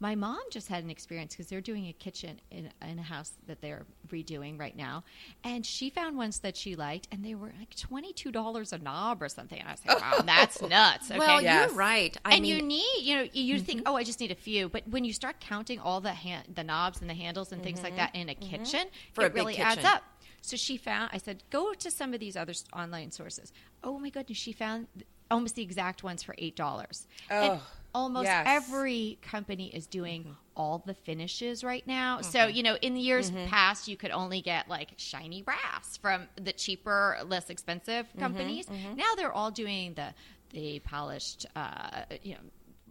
My 0.00 0.14
mom 0.14 0.40
just 0.50 0.68
had 0.68 0.84
an 0.84 0.90
experience 0.90 1.34
because 1.34 1.46
they're 1.46 1.60
doing 1.60 1.86
a 1.86 1.92
kitchen 1.92 2.40
in, 2.50 2.70
in 2.86 2.98
a 2.98 3.02
house 3.02 3.32
that 3.46 3.60
they're 3.60 3.86
redoing 4.08 4.58
right 4.58 4.76
now, 4.76 5.04
and 5.44 5.64
she 5.64 5.88
found 5.90 6.16
ones 6.16 6.40
that 6.40 6.56
she 6.56 6.76
liked, 6.76 7.08
and 7.12 7.24
they 7.24 7.34
were 7.34 7.52
like 7.58 7.74
twenty 7.76 8.12
two 8.12 8.32
dollars 8.32 8.72
a 8.72 8.78
knob 8.78 9.22
or 9.22 9.28
something. 9.28 9.58
And 9.58 9.68
I 9.68 9.72
was 9.72 9.80
like, 9.86 10.00
wow, 10.00 10.22
that's 10.26 10.60
nuts. 10.62 11.10
Okay? 11.10 11.18
Well, 11.18 11.42
Yes. 11.42 11.68
you're 11.68 11.78
right. 11.78 12.16
I 12.24 12.34
and 12.34 12.42
mean, 12.42 12.56
you 12.56 12.62
need, 12.62 13.02
you 13.02 13.16
know, 13.16 13.28
you 13.32 13.58
think, 13.60 13.80
mm-hmm. 13.80 13.92
oh, 13.92 13.96
I 13.96 14.04
just 14.04 14.20
need 14.20 14.30
a 14.30 14.36
few, 14.36 14.68
but 14.68 14.86
when 14.88 15.04
you 15.04 15.12
start 15.12 15.40
counting 15.40 15.78
all 15.78 16.00
the 16.00 16.12
hand, 16.12 16.44
the 16.54 16.64
knobs 16.64 17.00
and 17.00 17.08
the 17.08 17.14
handles 17.14 17.52
and 17.52 17.62
things 17.62 17.82
like 17.82 17.92
mm-hmm. 17.92 17.98
that 17.98 18.14
in 18.14 18.28
a 18.28 18.34
mm-hmm. 18.34 18.50
kitchen, 18.50 18.86
For 19.12 19.24
it 19.24 19.34
big 19.34 19.42
really 19.42 19.58
adds 19.58 19.84
up. 19.84 20.02
So 20.42 20.56
she 20.56 20.76
found. 20.76 21.10
I 21.12 21.18
said, 21.18 21.42
go 21.48 21.72
to 21.72 21.90
some 21.90 22.12
of 22.12 22.20
these 22.20 22.36
other 22.36 22.52
online 22.74 23.10
sources. 23.10 23.52
Oh 23.82 23.98
my 23.98 24.10
goodness, 24.10 24.36
she 24.36 24.52
found 24.52 24.88
almost 25.30 25.54
the 25.54 25.62
exact 25.62 26.02
ones 26.02 26.22
for 26.22 26.34
eight 26.36 26.54
dollars. 26.56 27.06
and 27.30 27.52
Oh, 27.52 27.62
almost 27.94 28.24
yes. 28.24 28.44
every 28.48 29.18
company 29.22 29.68
is 29.74 29.86
doing 29.86 30.22
mm-hmm. 30.22 30.32
all 30.56 30.82
the 30.84 30.94
finishes 30.94 31.62
right 31.62 31.86
now. 31.86 32.20
So, 32.20 32.40
mm-hmm. 32.40 32.56
you 32.56 32.62
know, 32.62 32.76
in 32.82 32.94
the 32.94 33.00
years 33.00 33.30
mm-hmm. 33.30 33.46
past, 33.46 33.88
you 33.88 33.96
could 33.96 34.10
only 34.10 34.40
get 34.40 34.68
like 34.68 34.90
shiny 34.96 35.42
brass 35.42 35.96
from 35.96 36.28
the 36.36 36.52
cheaper, 36.52 37.18
less 37.26 37.50
expensive 37.50 38.06
companies. 38.18 38.66
Now 38.96 39.14
they're 39.16 39.32
all 39.32 39.50
doing 39.50 39.94
the 39.94 40.14
the 40.50 40.78
polished, 40.80 41.46
uh, 41.56 42.02
you 42.22 42.34
know, 42.34 42.40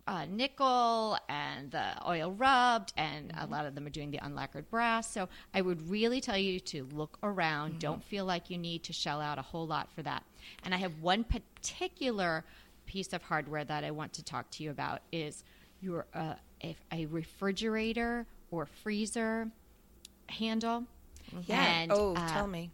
uh, 0.05 0.25
nickel 0.29 1.17
and 1.29 1.71
the 1.71 1.93
oil 2.07 2.33
rubbed, 2.33 2.93
and 2.97 3.31
a 3.37 3.47
lot 3.47 3.65
of 3.65 3.73
them 3.73 3.85
are 3.87 3.89
doing 3.89 4.11
the 4.11 4.17
unlacquered 4.17 4.69
brass. 4.69 5.09
So 5.09 5.29
I 5.53 5.61
would 5.61 5.89
really 5.89 6.19
tell 6.19 6.37
you 6.37 6.59
to 6.59 6.87
look 6.91 7.17
around. 7.23 7.79
Don't 7.79 8.03
feel 8.03 8.25
like 8.25 8.49
you 8.49 8.57
need 8.57 8.83
to 8.83 8.93
shell 8.93 9.21
out 9.21 9.39
a 9.39 9.41
whole 9.41 9.65
lot 9.65 9.89
for 9.93 10.03
that. 10.03 10.23
And 10.63 10.73
I 10.73 10.77
have 10.77 10.99
one 10.99 11.23
particular 11.23 12.43
piece 12.85 13.13
of 13.13 13.21
hardware 13.23 13.63
that 13.63 13.83
I 13.83 13.91
want 13.91 14.13
to 14.13 14.23
talk 14.23 14.49
to 14.51 14.63
you 14.63 14.71
about 14.71 15.01
is 15.11 15.43
your 15.81 16.05
uh, 16.13 16.35
a 16.91 17.05
refrigerator 17.07 18.25
or 18.51 18.65
freezer 18.65 19.49
handle. 20.27 20.85
Yeah. 21.45 21.63
And, 21.63 21.91
oh, 21.91 22.15
uh, 22.15 22.27
tell 22.29 22.47
me. 22.47 22.71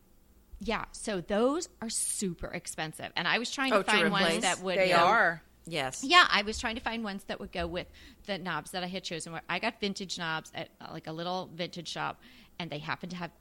Yeah, 0.61 0.85
so 0.91 1.21
those 1.21 1.69
are 1.81 1.89
super 1.89 2.47
expensive, 2.47 3.11
and 3.15 3.27
I 3.27 3.39
was 3.39 3.49
trying 3.49 3.71
to 3.71 3.77
Oh, 3.77 3.81
to 3.81 3.89
find 3.89 4.11
ones 4.11 4.41
that 4.41 4.61
would. 4.61 4.77
They 4.77 4.91
um, 4.91 5.07
are. 5.07 5.41
Yes. 5.65 6.03
yeah, 6.03 6.25
I 6.29 6.41
was 6.41 6.57
trying 6.57 6.75
to 6.75 6.81
find 6.81 7.03
ones 7.03 7.23
that 7.25 7.39
would 7.39 7.51
go 7.51 7.67
with 7.67 7.87
the 8.25 8.39
knobs 8.39 8.71
that 8.71 8.83
I 8.83 8.87
had 8.87 9.03
chosen. 9.03 9.31
Where 9.31 9.41
I 9.47 9.59
got 9.59 9.79
vintage 9.79 10.17
knobs 10.17 10.51
at 10.55 10.69
like 10.91 11.07
a 11.07 11.11
little 11.11 11.49
vintage 11.53 11.87
shop, 11.87 12.19
and 12.59 12.69
they 12.69 12.79
happened 12.79 13.11
to 13.11 13.17
have. 13.17 13.31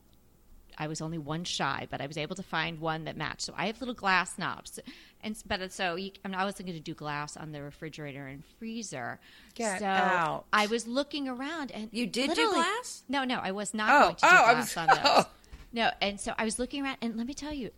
I 0.79 0.87
was 0.87 1.01
only 1.01 1.19
one 1.19 1.45
shy, 1.45 1.87
but 1.91 2.01
I 2.01 2.07
was 2.07 2.17
able 2.17 2.37
to 2.37 2.43
find 2.43 2.79
one 2.81 3.05
that 3.05 3.17
matched. 3.17 3.43
So 3.43 3.53
I 3.57 3.67
have 3.67 3.81
little 3.81 3.95
glass 3.95 4.39
knobs, 4.39 4.79
and 5.23 5.37
but 5.47 5.61
uh, 5.61 5.69
so 5.69 5.97
you, 5.97 6.13
I, 6.25 6.29
mean, 6.29 6.37
I 6.37 6.45
wasn't 6.45 6.69
going 6.69 6.79
to 6.79 6.83
do 6.85 6.95
glass 6.95 7.37
on 7.37 7.53
the 7.53 7.63
refrigerator 7.63 8.27
and 8.27 8.45
freezer. 8.59 9.19
Get 9.55 9.81
so 9.81 9.87
out. 9.87 10.45
I 10.53 10.67
was 10.69 10.87
looking 10.87 11.29
around, 11.29 11.73
and 11.73 11.89
You 11.93 12.07
did 12.07 12.35
do 12.35 12.49
glass? 12.53 13.03
No, 13.09 13.25
no, 13.25 13.41
I 13.43 13.51
was 13.51 13.75
not 13.75 13.91
Oh, 13.91 14.01
going 14.05 14.15
to 14.15 14.21
do 14.21 14.27
oh, 14.31 14.37
I 14.45 14.53
glass 14.55 14.77
was- 14.77 14.77
on 14.77 14.89
oh. 14.91 14.95
those. 14.95 15.05
oh. 15.07 15.31
No, 15.73 15.91
and 16.01 16.19
so 16.21 16.33
I 16.39 16.45
was 16.45 16.59
looking 16.59 16.85
around, 16.85 16.97
and 17.03 17.17
let 17.17 17.27
me 17.27 17.35
tell 17.35 17.53
you, 17.53 17.71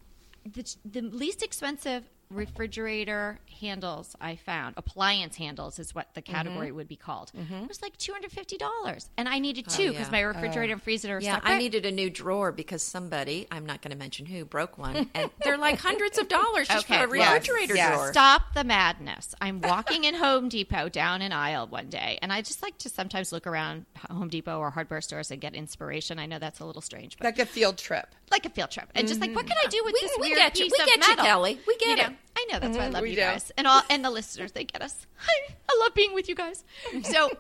the, 0.45 0.77
the 0.85 1.01
least 1.03 1.43
expensive 1.43 2.05
refrigerator 2.31 3.39
handles 3.61 4.15
I 4.21 4.37
found, 4.37 4.75
appliance 4.77 5.37
handles 5.37 5.79
is 5.79 5.95
what 5.95 6.15
the 6.15 6.23
category 6.23 6.69
Mm-hmm. 6.69 6.77
would 6.77 6.89
be 6.89 6.97
called, 6.97 7.31
It 7.35 7.69
was 7.69 7.81
like 7.83 7.97
two 7.97 8.13
hundred 8.13 8.33
fifty 8.33 8.57
dollars, 8.57 9.09
and 9.17 9.29
I 9.29 9.39
needed 9.39 9.69
two 9.69 9.91
because 9.91 10.07
yeah. 10.09 10.13
my 10.13 10.21
refrigerator 10.21 10.73
and 10.75 10.83
freezer 10.83 11.17
are 11.17 11.21
Yeah, 11.21 11.35
separate. 11.37 11.51
I 11.51 11.59
needed 11.59 11.87
a 11.87 11.91
new 11.91 12.11
drawer 12.11 12.53
because 12.53 12.83
somebody, 12.83 13.47
I'm 13.51 13.65
not 13.67 13.83
going 13.83 13.93
to 13.93 13.97
mention 13.99 14.27
who, 14.27 14.45
broke 14.45 14.79
one. 14.79 15.09
And 15.15 15.31
they're 15.43 15.59
like 15.59 15.79
hundreds 15.79 16.19
of 16.19 16.29
dollars 16.29 16.69
just 16.69 16.87
Okay, 16.87 16.99
for 16.99 17.05
a 17.05 17.09
refrigerator 17.09 17.75
yes. 17.75 17.95
drawer. 17.95 18.13
Stop 18.13 18.55
the 18.55 18.65
madness. 18.65 19.35
I'm 19.41 19.61
walking 19.61 20.05
in 20.05 20.15
Home 20.15 20.49
Depot 20.49 20.89
down 20.89 21.21
an 21.23 21.33
aisle 21.33 21.67
one 21.67 21.89
day, 21.89 22.19
and 22.23 22.33
I 22.33 22.43
just 22.43 22.63
like 22.63 22.79
to 22.79 22.89
sometimes 22.89 23.33
look 23.33 23.47
around 23.47 23.87
Home 24.11 24.29
Depot 24.29 24.59
or 24.59 24.71
hardware 24.71 25.01
stores 25.01 25.31
and 25.31 25.41
get 25.41 25.55
inspiration. 25.55 26.19
I 26.19 26.27
know 26.27 26.39
that's 26.39 26.61
a 26.61 26.65
little 26.65 26.83
strange, 26.83 27.17
but 27.19 27.25
Like 27.25 27.39
a 27.39 27.47
field 27.47 27.79
trip. 27.79 28.15
like 28.31 28.47
a 28.47 28.51
field 28.51 28.71
trip, 28.71 28.89
and 28.95 29.07
just 29.09 29.21
like 29.21 29.35
what 29.35 29.47
can 29.47 29.57
I 29.63 29.69
do 29.69 29.81
with 29.85 29.95
We- 29.95 30.01
this 30.01 30.13
we 30.21 30.29
weird 30.29 30.39
get 30.39 30.59
you. 30.59 30.65
piece 30.67 30.73
We 30.77 30.81
of 30.83 30.87
get 30.87 31.09
you. 31.09 31.17
Kelly. 31.17 31.61
We 31.67 31.77
get 31.79 31.89
You 31.89 31.97
know, 31.97 32.03
it. 32.11 32.17
I 32.37 32.47
know 32.51 32.59
that's 32.59 32.77
why 32.77 32.85
I 32.85 32.89
love 32.89 33.03
we 33.03 33.11
you 33.11 33.17
do. 33.17 33.23
guys, 33.23 33.53
and 33.59 33.67
all 33.67 33.83
and 33.91 34.05
the 34.05 34.11
listeners 34.11 34.53
they 34.53 34.65
get 34.65 34.83
us. 34.83 35.07
I, 35.29 35.53
I 35.69 35.79
love 35.81 35.95
being 35.95 36.15
with 36.15 36.29
you 36.29 36.35
guys. 36.35 36.65
So 37.03 37.31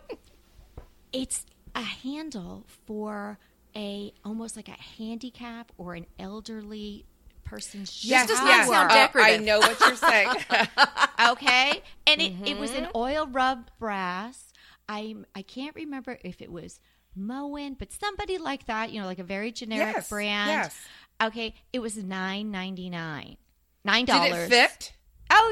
it's 1.12 1.46
a 1.74 1.82
handle 1.82 2.66
for 2.86 3.38
a 3.76 4.12
almost 4.24 4.56
like 4.56 4.68
a 4.68 4.72
handicap 4.98 5.72
or 5.78 5.94
an 5.94 6.06
elderly 6.18 7.06
person's 7.44 8.04
Yes, 8.04 8.28
does 8.28 8.38
not 8.40 8.46
yes. 8.48 8.68
sound 8.68 8.90
Uh. 8.92 9.08
I 9.16 9.36
know 9.38 9.58
what 9.60 9.80
you're 9.80 9.96
saying. 9.96 10.30
okay 11.30 11.82
and 12.06 12.20
it, 12.20 12.32
it 12.44 12.58
was 12.58 12.70
an 12.72 12.84
Mm-hmm. 12.84 12.96
oil 12.96 13.26
rubbed 13.26 13.70
brass 13.78 14.52
i 14.88 15.14
i 15.34 15.42
can't 15.42 15.74
remember 15.74 16.18
if 16.24 16.40
it 16.40 16.50
was 16.50 16.80
moen 17.14 17.74
but 17.78 17.92
somebody 17.92 18.38
like 18.38 18.64
that 18.66 18.90
you 18.92 19.00
know 19.00 19.06
like 19.06 19.18
a 19.18 19.24
very 19.24 19.52
generic 19.52 19.96
Yes, 19.96 20.08
brand 20.08 20.48
yes. 20.50 20.76
okay 21.22 21.54
it 21.72 21.80
was 21.80 21.96
nine 21.98 22.50
ninety 22.50 22.88
nine 22.88 23.36
nine 23.84 24.04
Did 24.04 24.12
dollars 24.12 24.46
it 24.46 24.50
fit? 24.50 24.92
oh 25.30 25.50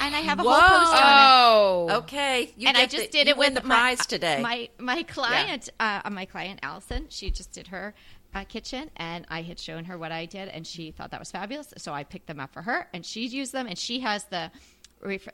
yeah 0.00 0.06
and 0.06 0.14
i 0.16 0.20
have 0.20 0.38
a 0.40 0.42
Whoa. 0.42 0.50
whole 0.52 0.60
post 0.60 0.92
on 0.92 0.98
it 0.98 1.44
Oh, 1.46 1.88
Okay. 1.98 2.52
You 2.56 2.68
and 2.68 2.76
I 2.76 2.86
just 2.86 3.10
the, 3.12 3.18
did 3.18 3.28
it 3.28 3.36
with 3.36 3.54
the 3.54 3.62
my- 3.62 3.74
prize 3.74 4.06
today. 4.06 4.40
My 4.42 4.68
my 4.78 5.02
client, 5.02 5.68
uh, 5.78 6.00
my 6.10 6.24
client 6.24 6.60
Allison, 6.62 7.06
she 7.10 7.30
just 7.30 7.52
did 7.52 7.68
her 7.68 7.94
uh, 8.34 8.44
kitchen, 8.44 8.90
and 8.96 9.24
I 9.28 9.42
had 9.42 9.58
shown 9.60 9.84
her 9.84 9.96
what 9.98 10.10
I 10.10 10.26
did, 10.26 10.48
and 10.48 10.66
she 10.66 10.90
thought 10.90 11.10
that 11.12 11.20
was 11.20 11.30
fabulous. 11.30 11.72
So 11.78 11.92
I 11.92 12.02
picked 12.04 12.26
them 12.26 12.40
up 12.40 12.52
for 12.52 12.62
her, 12.62 12.88
and 12.92 13.04
she 13.06 13.26
used 13.26 13.52
them, 13.52 13.66
and 13.66 13.78
she 13.78 14.00
has 14.00 14.24
the. 14.24 14.50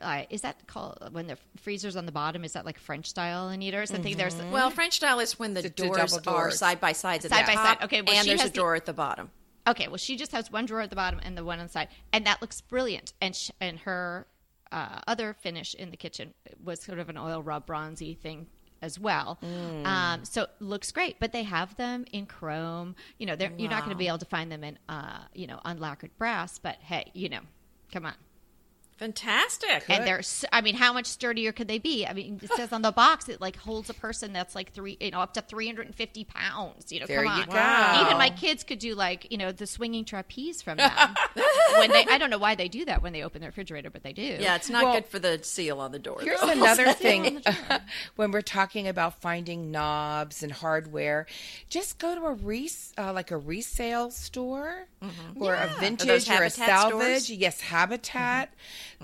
Uh, 0.01 0.23
is 0.29 0.41
that 0.41 0.67
called 0.67 0.97
when 1.11 1.27
the 1.27 1.37
freezer's 1.61 1.95
on 1.95 2.05
the 2.05 2.11
bottom? 2.11 2.43
Is 2.43 2.53
that 2.53 2.65
like 2.65 2.77
French 2.77 3.07
style 3.07 3.49
in 3.49 3.61
either 3.61 3.81
or 3.81 3.85
something? 3.85 4.17
There's 4.17 4.35
well, 4.51 4.69
French 4.69 4.95
style 4.97 5.19
is 5.19 5.39
when 5.39 5.53
the, 5.53 5.61
The 5.61 5.69
two 5.69 5.85
doors, 5.87 6.17
are 6.27 6.51
side 6.51 6.79
by 6.81 6.91
sides 6.91 7.23
at 7.25 7.31
Side 7.31 7.43
the 7.45 7.47
by 7.47 7.53
top, 7.53 7.65
side. 7.79 7.85
Okay, 7.85 8.01
well, 8.01 8.15
and 8.15 8.23
she 8.25 8.29
there's 8.31 8.41
a 8.41 8.43
has 8.43 8.51
the- 8.51 8.55
drawer 8.59 8.75
at 8.75 8.85
the 8.85 8.93
bottom. 8.93 9.31
Okay, 9.67 9.87
well, 9.87 9.97
she 9.97 10.15
just 10.15 10.31
has 10.31 10.51
one 10.51 10.65
drawer 10.65 10.81
at 10.81 10.89
the 10.89 10.95
bottom 10.95 11.19
and 11.23 11.37
the 11.37 11.43
one 11.43 11.59
on 11.59 11.67
the 11.67 11.71
side, 11.71 11.89
and 12.11 12.25
that 12.25 12.41
looks 12.41 12.61
brilliant. 12.61 13.13
And 13.21 13.35
sh- 13.35 13.51
and 13.59 13.79
her 13.79 14.25
uh, 14.71 14.99
other 15.07 15.33
finish 15.39 15.73
in 15.75 15.91
the 15.91 15.97
kitchen 15.97 16.33
was 16.63 16.81
sort 16.81 16.97
of 16.99 17.09
an 17.09 17.17
oil 17.17 17.43
rub 17.43 17.65
bronzy 17.65 18.13
thing 18.15 18.47
as 18.81 18.97
well. 18.99 19.37
Um, 19.85 20.25
so 20.25 20.43
it 20.43 20.49
looks 20.59 20.91
great, 20.91 21.19
but 21.19 21.31
they 21.31 21.43
have 21.43 21.75
them 21.75 22.05
in 22.11 22.25
chrome. 22.25 22.95
You 23.19 23.27
know, 23.27 23.35
they're 23.35 23.51
you're 23.57 23.69
not 23.69 23.81
going 23.85 23.91
to 23.91 23.97
be 23.99 24.07
able 24.07 24.17
to 24.19 24.25
find 24.25 24.51
them 24.51 24.63
in 24.63 24.79
uh, 24.89 25.19
you 25.35 25.45
know 25.45 25.59
unlacquered 25.65 26.11
brass, 26.17 26.57
but 26.57 26.77
hey, 26.81 27.11
you 27.13 27.29
know, 27.29 27.41
come 27.91 28.05
on. 28.05 28.13
Fantastic. 29.01 29.83
And 29.89 30.05
they're, 30.05 30.19
s- 30.19 30.45
I 30.53 30.61
mean, 30.61 30.75
how 30.75 30.93
much 30.93 31.07
sturdier 31.07 31.51
could 31.51 31.67
they 31.67 31.79
be? 31.79 32.05
I 32.05 32.13
mean, 32.13 32.39
it 32.43 32.51
says 32.53 32.71
on 32.71 32.83
the 32.83 32.91
box 32.91 33.27
it 33.29 33.41
like 33.41 33.55
holds 33.57 33.89
a 33.89 33.95
person 33.95 34.31
that's 34.31 34.53
like 34.53 34.73
three, 34.73 34.95
you 35.01 35.09
know, 35.09 35.21
up 35.21 35.33
to 35.33 35.41
350 35.41 36.23
pounds. 36.25 36.91
You 36.91 36.99
know, 36.99 37.07
There 37.07 37.23
come 37.23 37.35
you 37.35 37.41
on. 37.41 37.47
go. 37.49 37.55
Wow. 37.55 38.03
Even 38.05 38.17
my 38.19 38.29
kids 38.29 38.63
could 38.63 38.77
do 38.77 38.93
like, 38.93 39.31
you 39.31 39.39
know, 39.39 39.51
the 39.51 39.65
swinging 39.65 40.05
trapeze 40.05 40.61
from 40.61 40.77
them. 40.77 40.91
when 41.79 41.89
they, 41.91 42.05
I 42.11 42.19
don't 42.19 42.29
know 42.29 42.37
why 42.37 42.53
they 42.53 42.67
do 42.67 42.85
that 42.85 43.01
when 43.01 43.11
they 43.11 43.23
open 43.23 43.41
the 43.41 43.47
refrigerator, 43.47 43.89
but 43.89 44.03
they 44.03 44.13
do. 44.13 44.21
yeah, 44.39 44.55
it's 44.55 44.69
not 44.69 44.83
Well, 44.83 44.93
good 44.93 45.07
for 45.07 45.17
the 45.17 45.39
seal 45.41 45.79
on 45.79 45.91
the 45.91 45.99
door. 45.99 46.19
Here's 46.21 46.39
though. 46.39 46.49
another 46.51 46.93
thing 46.93 47.41
when 48.17 48.29
we're 48.29 48.41
talking 48.41 48.87
about 48.87 49.19
finding 49.19 49.71
knobs 49.71 50.43
and 50.43 50.51
hardware, 50.51 51.25
just 51.69 51.97
go 51.97 52.13
to 52.13 52.21
a 52.25 52.33
res- 52.33 52.93
uh, 52.99 53.11
like 53.13 53.31
a 53.31 53.37
resale 53.37 54.11
store 54.11 54.85
or 55.35 55.55
a 55.55 55.73
vintage 55.79 56.29
or 56.29 56.43
a 56.43 56.49
salvage. 56.51 57.23
stores? 57.23 57.29
Yes, 57.31 57.61
Habitat. 57.61 58.53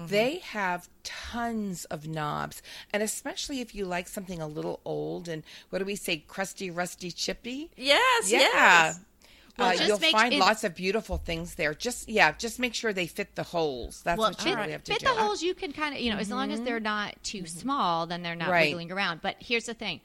They 0.05 0.39
have 0.39 0.89
tons 1.03 1.85
of 1.85 2.07
knobs, 2.07 2.61
and 2.93 3.01
especially 3.01 3.61
if 3.61 3.73
you 3.73 3.85
like 3.85 4.07
something 4.07 4.39
a 4.39 4.47
little 4.47 4.79
old 4.85 5.27
and 5.27 5.43
what 5.69 5.79
do 5.79 5.85
we 5.85 5.95
say, 5.95 6.17
crusty, 6.27 6.69
rusty, 6.69 7.11
chippy? 7.11 7.71
Yes, 7.75 8.29
Yeah. 8.31 8.39
yes. 8.39 8.99
Well, 9.57 9.69
uh, 9.69 9.85
you'll 9.85 9.97
find 9.97 10.33
it- 10.35 10.39
lots 10.39 10.63
of 10.63 10.75
beautiful 10.75 11.17
things 11.17 11.55
there. 11.55 11.73
Just 11.73 12.07
yeah, 12.07 12.31
just 12.33 12.59
make 12.59 12.75
sure 12.75 12.93
they 12.93 13.07
fit 13.07 13.33
the 13.33 13.41
holes. 13.41 14.01
That's 14.03 14.19
Well, 14.19 14.29
what 14.29 14.37
you 14.45 14.51
fit, 14.51 14.55
really 14.59 14.71
have 14.73 14.83
to 14.83 14.91
fit 14.93 14.99
do. 15.01 15.07
the 15.07 15.15
holes 15.15 15.41
you 15.41 15.55
can 15.55 15.73
kind 15.73 15.95
of, 15.95 15.99
you 16.01 16.11
know, 16.11 16.19
as 16.19 16.29
long 16.29 16.51
as 16.51 16.61
they're 16.61 16.79
not 16.79 17.15
too 17.23 17.47
small, 17.47 18.05
then 18.05 18.21
they're 18.21 18.35
not 18.35 18.45
Mm-hmm. 18.45 18.51
Right. 18.51 18.67
wiggling 18.67 18.91
around. 18.91 19.21
But 19.23 19.37
here's 19.39 19.65
the 19.65 19.73
thing 19.73 20.01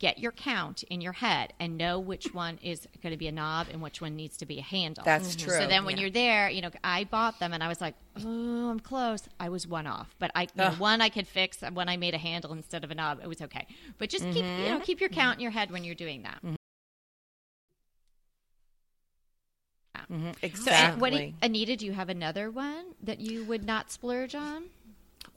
get 0.00 0.18
your 0.18 0.32
count 0.32 0.82
in 0.84 1.00
your 1.00 1.12
head 1.12 1.52
and 1.60 1.76
know 1.76 2.00
which 2.00 2.32
one 2.32 2.58
is 2.62 2.88
going 3.02 3.12
to 3.12 3.18
be 3.18 3.28
a 3.28 3.32
knob 3.32 3.68
and 3.70 3.80
which 3.80 4.00
one 4.00 4.16
needs 4.16 4.38
to 4.38 4.46
be 4.46 4.58
a 4.58 4.62
handle. 4.62 5.04
That's 5.04 5.36
mm-hmm. 5.36 5.48
true. 5.48 5.58
So 5.58 5.66
then 5.66 5.84
when 5.84 5.96
Yeah. 5.96 6.00
you're 6.00 6.10
there, 6.10 6.50
you 6.50 6.62
know, 6.62 6.70
I 6.82 7.04
bought 7.04 7.38
them 7.38 7.52
and 7.52 7.62
I 7.62 7.68
was 7.68 7.80
like, 7.80 7.94
oh, 8.24 8.70
I'm 8.70 8.80
close. 8.80 9.28
I 9.38 9.50
was 9.50 9.66
one 9.66 9.86
off, 9.86 10.16
but 10.18 10.32
I 10.34 10.42
you 10.42 10.48
know, 10.56 10.70
one 10.72 11.00
I 11.02 11.10
could 11.10 11.28
fix 11.28 11.60
when 11.60 11.88
I 11.88 11.96
made 11.98 12.14
a 12.14 12.18
handle 12.18 12.52
instead 12.52 12.82
of 12.82 12.90
a 12.90 12.94
knob. 12.94 13.20
It 13.22 13.28
was 13.28 13.42
okay. 13.42 13.66
But 13.98 14.08
just 14.08 14.24
keep 14.24 14.36
you 14.36 14.42
know 14.42 14.48
mm-hmm. 14.48 14.80
keep 14.80 15.00
your 15.00 15.10
count 15.10 15.38
in 15.38 15.42
your 15.42 15.52
head 15.52 15.70
when 15.70 15.84
you're 15.84 15.94
doing 15.94 16.22
that. 16.22 16.40
Mm-hmm. 20.10 20.32
So, 20.32 20.38
Exactly. 20.42 20.72
Mm-hmm. 20.72 20.92
and 20.92 21.00
what 21.00 21.12
do 21.12 21.18
you, 21.18 21.34
Anita? 21.42 21.76
Do 21.76 21.86
you 21.86 21.92
have 21.92 22.08
another 22.08 22.50
one 22.50 22.94
that 23.02 23.20
you 23.20 23.44
would 23.44 23.64
not 23.64 23.92
splurge 23.92 24.34
on? 24.34 24.64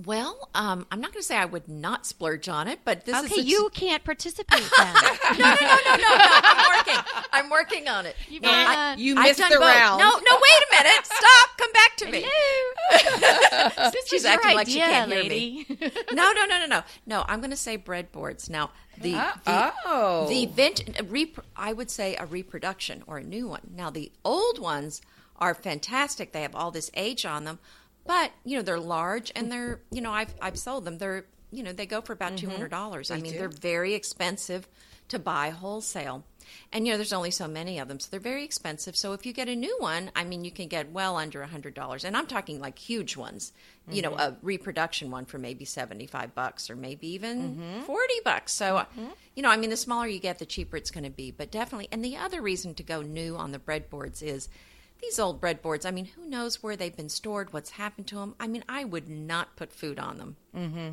Well, 0.03 0.49
um, 0.55 0.85
I'm 0.91 0.99
not 0.99 1.11
going 1.13 1.21
to 1.21 1.25
say 1.27 1.37
I 1.37 1.45
would 1.45 1.67
not 1.67 2.05
splurge 2.05 2.49
on 2.49 2.67
it, 2.67 2.79
but 2.83 3.05
this 3.05 3.15
okay, 3.15 3.25
is 3.25 3.31
okay. 3.33 3.41
you 3.41 3.69
can't 3.73 4.03
participate 4.03 4.63
then. 4.77 4.93
no, 5.37 5.45
no, 5.45 5.55
no, 5.55 5.77
no, 5.85 5.95
no, 5.95 5.97
no. 5.97 6.17
I'm 6.17 6.77
working. 6.77 7.03
I'm 7.31 7.49
working 7.49 7.87
on 7.87 8.05
it. 8.07 8.15
You've 8.29 8.41
No, 8.43 8.49
done- 8.49 8.67
I- 8.67 8.95
You 8.95 9.15
missed 9.15 9.37
the 9.39 9.47
both. 9.51 9.61
round. 9.61 9.99
No, 9.99 10.09
no, 10.09 10.15
wait 10.17 10.63
a 10.79 10.83
minute. 10.83 11.05
Stop. 11.05 11.57
Come 11.57 11.71
back 11.73 11.95
to 11.97 12.05
me. 12.11 12.25
Hello. 12.27 13.69
this 13.91 14.07
She's 14.09 14.23
was 14.23 14.23
your 14.23 14.33
acting 14.33 14.55
like 14.55 14.67
she 14.67 14.79
can't 14.79 15.11
hear 15.11 15.23
me. 15.23 15.65
No, 16.13 16.31
no, 16.33 16.45
no, 16.45 16.59
no, 16.59 16.65
no. 16.65 16.81
No, 17.05 17.25
I'm 17.27 17.39
going 17.39 17.51
to 17.51 17.55
say 17.55 17.77
breadboards. 17.77 18.49
Now, 18.49 18.71
the, 18.99 19.15
Uh, 19.15 19.31
the 19.45 19.73
oh. 19.85 20.27
the 20.29 20.45
vintage, 20.47 20.99
rep- 21.09 21.45
I 21.55 21.71
would 21.73 21.89
say 21.91 22.15
a 22.15 22.25
reproduction 22.25 23.03
or 23.07 23.17
a 23.19 23.23
new 23.23 23.47
one. 23.47 23.71
Now, 23.75 23.89
the 23.89 24.11
old 24.25 24.59
ones 24.59 25.01
are 25.37 25.53
fantastic. 25.53 26.31
They 26.31 26.41
have 26.41 26.55
all 26.55 26.71
this 26.71 26.89
age 26.95 27.25
on 27.25 27.43
them, 27.45 27.59
but 28.05 28.31
you 28.43 28.57
know 28.57 28.63
they're 28.63 28.79
large 28.79 29.31
and 29.35 29.47
mm-hmm. 29.47 29.57
they're 29.57 29.81
you 29.91 30.01
know 30.01 30.11
I've 30.11 30.33
I've 30.41 30.57
sold 30.57 30.85
them. 30.85 30.97
They're 30.97 31.25
you 31.51 31.63
know 31.63 31.73
they 31.73 31.85
go 31.85 32.01
for 32.01 32.13
about 32.13 32.33
mm-hmm. 32.33 32.47
two 32.47 32.49
hundred 32.49 32.71
dollars. 32.71 33.11
I 33.11 33.17
mean 33.17 33.33
do. 33.33 33.39
they're 33.39 33.49
very 33.49 33.93
expensive 33.93 34.67
to 35.09 35.19
buy 35.19 35.49
wholesale. 35.49 36.23
And 36.71 36.85
you 36.85 36.93
know, 36.93 36.97
there's 36.97 37.13
only 37.13 37.31
so 37.31 37.47
many 37.47 37.79
of 37.79 37.87
them, 37.87 37.99
so 37.99 38.09
they're 38.11 38.19
very 38.19 38.43
expensive. 38.43 38.97
So 38.97 39.13
if 39.13 39.25
you 39.25 39.33
get 39.33 39.47
a 39.47 39.55
new 39.55 39.75
one, 39.79 40.11
I 40.15 40.23
mean, 40.23 40.43
you 40.43 40.51
can 40.51 40.67
get 40.67 40.91
well 40.91 41.17
under 41.17 41.41
a 41.41 41.47
hundred 41.47 41.73
dollars, 41.73 42.03
and 42.03 42.17
I'm 42.17 42.27
talking 42.27 42.59
like 42.59 42.77
huge 42.77 43.15
ones. 43.15 43.53
You 43.89 44.01
know, 44.01 44.11
mm-hmm. 44.11 44.19
a 44.19 44.37
reproduction 44.41 45.11
one 45.11 45.25
for 45.25 45.37
maybe 45.37 45.65
seventy 45.65 46.07
five 46.07 46.35
bucks, 46.35 46.69
or 46.69 46.75
maybe 46.75 47.07
even 47.13 47.83
forty 47.85 48.19
bucks. 48.23 48.53
So, 48.53 48.85
you 49.35 49.43
know, 49.43 49.49
I 49.49 49.57
mean, 49.57 49.69
the 49.69 49.77
smaller 49.77 50.07
you 50.07 50.19
get, 50.19 50.39
the 50.39 50.45
cheaper 50.45 50.77
it's 50.77 50.91
going 50.91 51.05
to 51.05 51.09
be. 51.09 51.31
But 51.31 51.51
definitely, 51.51 51.87
and 51.91 52.03
the 52.03 52.17
other 52.17 52.41
reason 52.41 52.73
to 52.75 52.83
go 52.83 53.01
new 53.01 53.35
on 53.35 53.51
the 53.51 53.59
breadboards 53.59 54.21
is 54.21 54.49
these 55.03 55.19
old 55.19 55.41
breadboards. 55.41 55.85
I 55.85 55.91
mean, 55.91 56.05
who 56.05 56.25
knows 56.25 56.63
where 56.63 56.75
they've 56.75 56.95
been 56.95 57.09
stored, 57.09 57.53
what's 57.53 57.71
happened 57.71 58.07
to 58.07 58.15
them? 58.15 58.35
I 58.39 58.47
mean, 58.47 58.63
I 58.67 58.83
would 58.83 59.09
not 59.09 59.55
put 59.55 59.71
food 59.71 59.99
on 59.99 60.17
them. 60.17 60.35
Mm-hmm. 60.55 60.89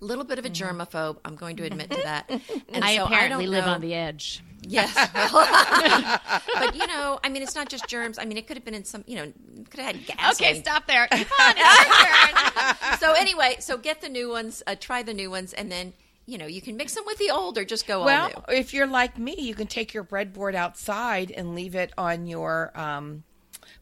A 0.00 0.04
little 0.04 0.24
bit 0.24 0.38
of 0.38 0.44
a 0.44 0.50
germaphobe, 0.50 1.18
I'm 1.24 1.36
going 1.36 1.56
to 1.56 1.64
admit 1.64 1.90
to 1.90 2.02
that. 2.02 2.30
And 2.72 2.84
I 2.84 2.96
so 2.96 3.04
apparently 3.04 3.44
don't 3.44 3.52
live 3.52 3.66
know- 3.66 3.72
on 3.72 3.80
the 3.80 3.94
edge. 3.94 4.42
Yes. 4.66 4.92
but 6.54 6.74
you 6.74 6.86
know, 6.86 7.20
I 7.22 7.28
mean, 7.28 7.42
it's 7.42 7.54
not 7.54 7.68
just 7.68 7.86
germs. 7.86 8.18
I 8.18 8.24
mean, 8.24 8.38
it 8.38 8.46
could 8.46 8.56
have 8.56 8.64
been 8.64 8.74
in 8.74 8.84
some, 8.84 9.04
you 9.06 9.16
know, 9.16 9.32
could 9.70 9.80
have 9.80 9.94
had 9.94 10.06
gas. 10.06 10.40
Okay, 10.40 10.60
stop 10.60 10.86
there. 10.86 11.06
Keep 11.08 11.28
on. 11.40 11.54
It's 11.56 11.88
your 11.88 12.86
turn. 12.88 12.98
So 12.98 13.12
anyway, 13.12 13.56
so 13.60 13.76
get 13.76 14.00
the 14.00 14.08
new 14.08 14.30
ones, 14.30 14.62
uh, 14.66 14.74
try 14.78 15.02
the 15.02 15.14
new 15.14 15.30
ones, 15.30 15.52
and 15.52 15.70
then 15.70 15.92
you 16.26 16.38
know 16.38 16.46
you 16.46 16.62
can 16.62 16.76
mix 16.78 16.94
them 16.94 17.04
with 17.06 17.18
the 17.18 17.30
old 17.30 17.58
or 17.58 17.64
just 17.66 17.86
go 17.86 18.00
all 18.00 18.06
Well, 18.06 18.44
if 18.48 18.72
you're 18.72 18.86
like 18.86 19.18
me, 19.18 19.36
you 19.38 19.54
can 19.54 19.66
take 19.66 19.92
your 19.92 20.04
breadboard 20.04 20.54
outside 20.54 21.30
and 21.30 21.54
leave 21.54 21.74
it 21.74 21.92
on 21.98 22.26
your 22.26 22.72
um, 22.74 23.22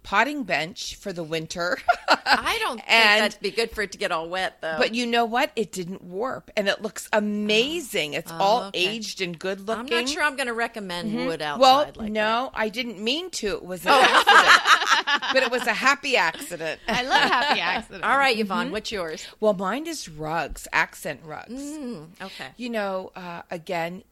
potting 0.03 0.45
bench 0.45 0.97
for 0.97 1.13
the 1.13 1.23
winter. 1.25 1.79
I 2.09 2.59
don't 2.61 2.77
think 2.79 2.91
And- 2.91 3.23
that'd 3.25 3.41
be 3.41 3.51
good 3.51 3.71
for 3.71 3.83
it 3.83 3.93
to 3.93 3.99
get 3.99 4.13
all 4.13 4.29
wet 4.29 4.59
though. 4.61 4.77
But 4.79 4.95
you 4.95 5.07
know 5.07 5.25
what? 5.25 5.53
It 5.57 5.73
didn't 5.73 6.03
warp, 6.03 6.51
and 6.57 6.69
it 6.69 6.83
looks 6.83 7.09
amazing. 7.13 8.15
It's 8.15 8.31
all 8.33 8.65
Oh, 8.65 8.67
okay. 8.69 8.87
aged 8.89 9.21
and 9.21 9.39
good 9.39 9.61
looking. 9.67 9.93
I'm 9.95 10.01
not 10.05 10.09
sure 10.09 10.23
I'm 10.23 10.37
going 10.37 10.47
to 10.49 10.53
recommend 10.55 11.15
wood 11.15 11.41
outside. 11.43 11.61
Well, 11.61 11.79
like 11.79 11.95
that. 11.97 12.11
no, 12.11 12.51
I 12.55 12.69
didn't 12.69 12.99
mean 13.03 13.31
to. 13.31 13.49
It 13.49 13.65
was 13.65 13.85
an 13.85 13.93
accident, 13.93 15.23
but 15.33 15.43
it 15.43 15.51
was 15.51 15.67
a 15.67 15.73
happy 15.73 16.17
accident. 16.17 16.81
I 16.89 17.03
love 17.03 17.23
happy 17.23 17.61
accidents. 17.73 18.07
All 18.07 18.17
right, 18.19 18.39
Yvonne, 18.39 18.71
what's 18.71 18.93
yours? 18.93 19.27
Well, 19.41 19.55
mine 19.55 19.87
is 19.87 20.09
rugs, 20.09 20.67
accent 20.73 21.21
rugs. 21.25 21.51
Mm, 21.63 22.09
okay. 22.21 22.49
You 22.57 22.71
know, 22.71 23.13
uh, 23.17 23.43
again, 23.51 24.03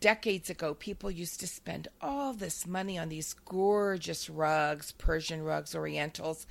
decades 0.00 0.50
ago, 0.50 0.74
people 0.74 1.10
used 1.10 1.40
to 1.40 1.46
spend 1.46 1.88
all 2.00 2.32
this 2.32 2.66
money 2.66 2.98
on 2.98 3.08
these 3.08 3.32
gorgeous 3.34 4.28
rugs, 4.28 4.92
Persian 4.92 5.42
rugs, 5.42 5.74
Orientals, 5.74 6.46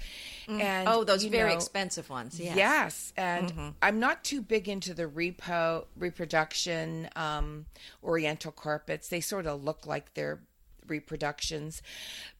and 0.48 0.88
Oh, 0.88 1.04
those 1.04 1.24
very 1.26 1.50
know, 1.52 1.56
expensive 1.56 2.10
ones. 2.10 2.40
Yes. 2.40 2.56
Yes, 2.56 3.14
and 3.18 3.74
I'm 3.82 4.00
not 4.00 4.24
too 4.24 4.42
big 4.42 4.68
into 4.70 4.94
the 4.94 5.06
repo 5.06 5.86
reproduction 5.98 7.10
um, 7.16 7.66
Oriental 8.04 8.52
carpets. 8.52 9.08
They 9.10 9.22
sort 9.22 9.46
of 9.46 9.64
look 9.64 9.86
like 9.86 10.14
they're 10.14 10.42
reproductions, 10.88 11.82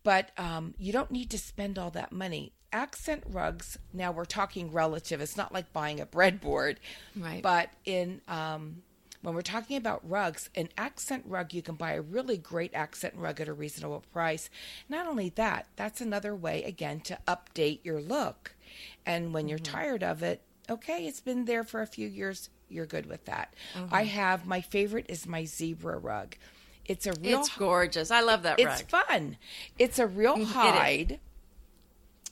but 0.04 0.32
um, 0.38 0.74
you 0.78 0.92
don't 0.92 1.12
need 1.12 1.30
to 1.32 1.38
spend 1.38 1.78
all 1.80 1.92
that 1.92 2.12
money. 2.12 2.54
Accent 2.72 3.24
rugs. 3.30 3.78
Now 3.94 4.12
we're 4.12 4.26
talking 4.26 4.72
relative. 4.72 5.22
It's 5.22 5.38
not 5.38 5.54
like 5.54 5.72
buying 5.74 6.00
a 6.00 6.06
breadboard, 6.06 6.78
Right. 7.16 7.42
But 7.44 7.70
in 7.86 8.22
um, 8.28 8.82
when 9.24 9.34
we're 9.34 9.42
talking 9.42 9.78
about 9.78 10.08
rugs, 10.08 10.50
an 10.54 10.70
accent 10.78 11.24
rug, 11.26 11.54
you 11.54 11.62
can 11.62 11.76
buy 11.76 11.94
a 11.94 12.02
really 12.02 12.38
great 12.38 12.74
accent 12.74 13.16
rug 13.16 13.40
at 13.40 13.48
a 13.48 13.54
reasonable 13.54 14.04
price. 14.12 14.50
Not 14.90 15.08
only 15.08 15.30
that, 15.30 15.68
that's 15.78 16.02
another 16.02 16.36
way, 16.36 16.62
again, 16.64 17.00
to 17.02 17.18
update 17.26 17.80
your 17.84 18.02
look. 18.02 18.54
And 19.06 19.34
when 19.34 19.48
you're 19.48 19.60
mm-hmm. 19.60 19.74
tired 19.74 20.04
of 20.04 20.22
it, 20.24 20.42
okay, 20.70 21.08
it's 21.08 21.22
been 21.22 21.46
there 21.46 21.64
for 21.64 21.82
a 21.82 21.88
few 21.88 22.08
years, 22.08 22.50
you're 22.68 22.86
good 22.86 23.06
with 23.06 23.24
that. 23.26 23.54
Mm-hmm. 23.76 23.96
I 23.96 24.04
have 24.04 24.46
my 24.46 24.60
favorite 24.60 25.06
is 25.08 25.26
my 25.26 25.46
zebra 25.46 25.98
rug. 25.98 26.36
It's 26.86 27.08
a 27.08 27.14
real 27.22 27.40
It's 27.40 27.50
gorgeous. 27.56 28.12
I 28.12 28.20
love 28.20 28.44
that 28.44 28.60
it's 28.60 28.84
rug. 28.92 29.08
fun. 29.08 29.38
It's 29.80 30.00
a 30.00 30.08
real 30.08 30.36
mm, 30.36 30.46
hide. 30.46 31.20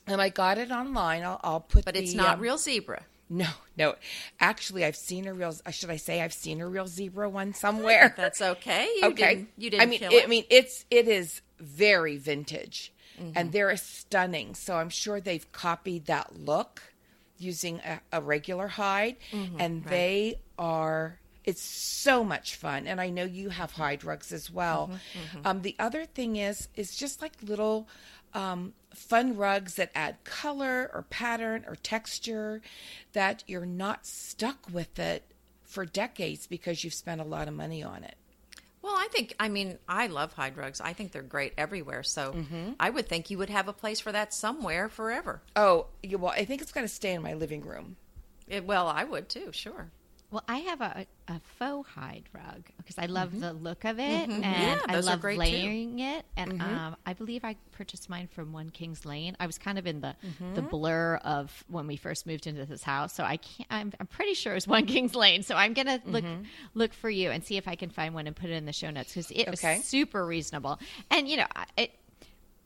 And 0.06 0.20
I 0.20 0.28
got 0.28 0.58
it 0.58 0.70
online. 0.70 1.22
I'll, 1.22 1.40
I'll 1.42 1.60
put 1.60 1.86
But 1.86 1.96
it's 1.96 2.12
not 2.12 2.34
um, 2.34 2.40
real 2.40 2.58
zebra. 2.58 3.04
No, 3.32 3.48
no. 3.78 3.94
Actually, 4.40 4.84
I've 4.84 4.96
seen 4.96 5.26
a 5.26 5.32
real. 5.34 5.54
Should 5.70 5.90
I 5.90 5.96
say 5.96 6.20
I've 6.20 6.32
seen 6.34 6.60
a 6.60 6.68
real 6.68 6.86
zebra 6.86 7.28
one 7.30 7.54
somewhere? 7.54 8.12
That's 8.16 8.40
okay. 8.42 8.88
You 9.00 9.08
okay. 9.08 9.34
Didn't, 9.34 9.48
you 9.56 9.70
didn't 9.70 9.82
I 9.82 9.86
mean, 9.86 9.98
kill 10.00 10.12
it. 10.12 10.24
I 10.24 10.26
mean, 10.26 10.44
it's 10.50 10.84
it 10.90 11.08
is 11.08 11.40
very 11.58 12.16
vintage, 12.18 12.92
Mm-hmm. 13.20 13.32
and 13.36 13.52
they're 13.52 13.76
stunning. 13.76 14.54
So 14.54 14.76
I'm 14.76 14.88
sure 14.88 15.20
they've 15.20 15.50
copied 15.52 16.06
that 16.06 16.34
look 16.38 16.82
using 17.38 17.80
a, 17.80 18.00
a 18.12 18.20
regular 18.20 18.68
hide, 18.68 19.16
Mm-hmm. 19.32 19.56
and 19.60 19.84
they 19.84 20.40
are. 20.58 21.18
It's 21.44 21.60
so 21.62 22.22
much 22.22 22.54
fun, 22.54 22.86
and 22.86 23.00
I 23.00 23.10
know 23.10 23.24
you 23.24 23.48
have 23.48 23.72
hide 23.72 24.04
rugs 24.04 24.32
as 24.32 24.48
well. 24.50 24.90
Mm-hmm, 24.92 25.46
Um, 25.46 25.62
the 25.62 25.74
other 25.78 26.04
thing 26.06 26.36
is, 26.36 26.68
is 26.76 26.94
just 26.94 27.20
like 27.20 27.32
little 27.42 27.88
um, 28.34 28.72
fun 28.94 29.36
rugs 29.36 29.74
that 29.74 29.90
add 29.94 30.22
color 30.24 30.90
or 30.92 31.02
pattern 31.08 31.64
or 31.66 31.76
texture, 31.76 32.60
that 33.12 33.44
you're 33.46 33.66
not 33.66 34.06
stuck 34.06 34.68
with 34.72 34.98
it 34.98 35.24
for 35.64 35.84
decades 35.86 36.46
because 36.46 36.84
you've 36.84 36.94
spent 36.94 37.20
a 37.20 37.24
lot 37.24 37.48
of 37.48 37.54
money 37.54 37.82
on 37.82 38.04
it. 38.04 38.16
Well, 38.82 38.94
I 38.94 39.06
think, 39.12 39.34
I 39.38 39.48
mean, 39.48 39.78
I 39.88 40.08
love 40.08 40.32
hide 40.32 40.56
rugs. 40.56 40.80
I 40.80 40.92
think 40.92 41.12
they're 41.12 41.22
great 41.22 41.52
everywhere. 41.56 42.02
So 42.02 42.32
Mm-hmm. 42.32 42.72
I 42.80 42.90
would 42.90 43.08
think 43.08 43.30
you 43.30 43.38
would 43.38 43.50
have 43.50 43.68
a 43.68 43.72
place 43.72 44.00
for 44.00 44.10
that 44.12 44.34
somewhere 44.34 44.88
forever. 44.88 45.40
Oh, 45.54 45.86
well, 46.18 46.32
I 46.32 46.44
think 46.44 46.62
it's 46.62 46.72
going 46.72 46.86
to 46.86 46.92
stay 46.92 47.12
in 47.14 47.22
my 47.22 47.34
living 47.34 47.64
room. 47.64 47.96
It, 48.48 48.64
well, 48.66 48.88
I 48.88 49.04
would 49.04 49.28
too, 49.28 49.50
sure. 49.52 49.90
Well, 50.32 50.42
I 50.48 50.58
have 50.60 50.80
a, 50.80 51.06
a 51.28 51.40
faux 51.58 51.86
hide 51.90 52.24
rug 52.32 52.62
because 52.78 52.96
I 52.96 53.04
love 53.04 53.28
mm-hmm. 53.28 53.40
the 53.40 53.52
look 53.52 53.84
of 53.84 53.98
it 53.98 54.30
mm-hmm. 54.30 54.42
and 54.42 54.80
Yeah, 54.80 54.80
I 54.88 55.00
love 55.00 55.20
great, 55.20 55.34
too. 55.34 55.40
layering 55.40 55.98
it. 55.98 56.24
And 56.38 56.52
mm-hmm. 56.52 56.74
um, 56.74 56.96
I 57.04 57.12
believe 57.12 57.44
I 57.44 57.56
purchased 57.72 58.08
mine 58.08 58.28
from 58.32 58.50
One 58.50 58.70
Kings 58.70 59.04
Lane. 59.04 59.36
I 59.38 59.46
was 59.46 59.58
kind 59.58 59.78
of 59.78 59.86
in 59.86 60.00
the 60.00 60.16
the 60.54 60.62
blur 60.62 61.16
of 61.16 61.64
when 61.68 61.86
we 61.86 61.96
first 61.96 62.26
moved 62.26 62.46
into 62.46 62.64
this 62.64 62.82
house, 62.82 63.12
so 63.12 63.24
I 63.24 63.36
can't. 63.36 63.68
I'm, 63.70 63.92
I'm 64.00 64.06
pretty 64.06 64.32
sure 64.32 64.54
it's 64.54 64.66
One 64.66 64.86
Kings 64.92 65.14
Lane. 65.14 65.42
So 65.42 65.54
I'm 65.54 65.74
gonna 65.74 66.00
look 66.06 66.24
look 66.72 66.94
for 66.94 67.10
you 67.10 67.30
and 67.30 67.44
see 67.44 67.58
if 67.58 67.68
I 67.68 67.74
can 67.74 67.90
find 67.90 68.14
one 68.14 68.26
and 68.26 68.34
put 68.34 68.48
it 68.48 68.54
in 68.54 68.64
the 68.64 68.72
show 68.72 68.90
notes 68.90 69.10
because 69.12 69.30
it 69.30 69.48
Okay. 69.48 69.76
was 69.76 69.84
super 69.84 70.24
reasonable. 70.24 70.80
And 71.10 71.28
you 71.28 71.36
know, 71.36 71.46
it 71.76 71.92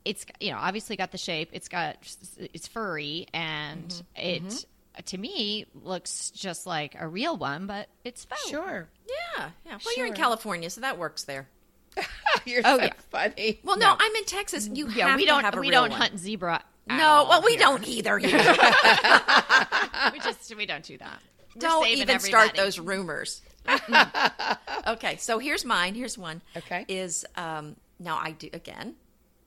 it's 0.05 0.24
you 0.40 0.52
know 0.52 0.59
obviously 0.59 0.94
got 0.94 1.11
the 1.11 1.18
shape. 1.18 1.50
It's 1.52 1.68
got 1.68 1.96
it's 2.38 2.68
furry 2.68 3.26
and 3.35 4.02
it. 4.14 4.66
To 5.04 5.18
me, 5.18 5.66
looks 5.74 6.30
just 6.30 6.66
like 6.66 6.96
a 6.98 7.06
real 7.06 7.37
one, 7.37 7.66
but 7.66 7.88
it's 8.02 8.24
faux. 8.24 8.48
Sure. 8.48 8.88
Yeah, 9.37 9.50
yeah. 9.66 9.78
Well, 9.85 9.94
you're 9.96 10.06
in 10.06 10.14
California, 10.14 10.70
so 10.70 10.80
that 10.80 10.96
works 10.98 11.24
there. 11.24 11.48
You're 12.44 12.62
Oh, 12.64 12.76
so 12.78 12.85
yeah. 12.85 12.92
funny. 13.11 13.61
Well, 13.64 13.78
no, 13.78 13.94
I'm 13.98 14.14
in 14.16 14.24
Texas. 14.24 14.68
You 14.72 14.88
Yeah, 14.90 15.09
have 15.09 15.16
we 15.16 15.24
don't 15.26 15.42
have 15.44 15.54
a 15.56 15.61
we 15.61 15.68
real 15.70 15.82
don't 15.82 15.90
one. 15.90 16.00
hunt 16.00 16.18
zebra. 16.18 16.62
at 16.88 16.96
No, 16.98 17.04
all 17.09 17.28
well, 17.28 17.42
we 17.42 17.52
here. 17.52 17.61
don't 17.61 17.87
either. 17.88 18.18
Here. 18.18 18.37
we 20.12 20.18
just 20.20 20.54
we 20.56 20.66
don't 20.66 20.85
do 20.85 20.98
that. 20.98 21.20
We're 21.54 21.61
don't 21.61 21.85
saving 21.85 22.02
even 22.02 22.20
start 22.20 22.54
those 22.54 22.78
rumors. 22.78 23.40
okay, 24.87 25.16
so 25.16 25.38
here's 25.38 25.64
mine. 25.64 25.94
Here's 25.94 26.16
one. 26.18 26.42
Okay. 26.56 26.85
Is 26.88 27.24
um, 27.37 27.76
now 27.98 28.16
I 28.18 28.32
do 28.32 28.48
again. 28.52 28.94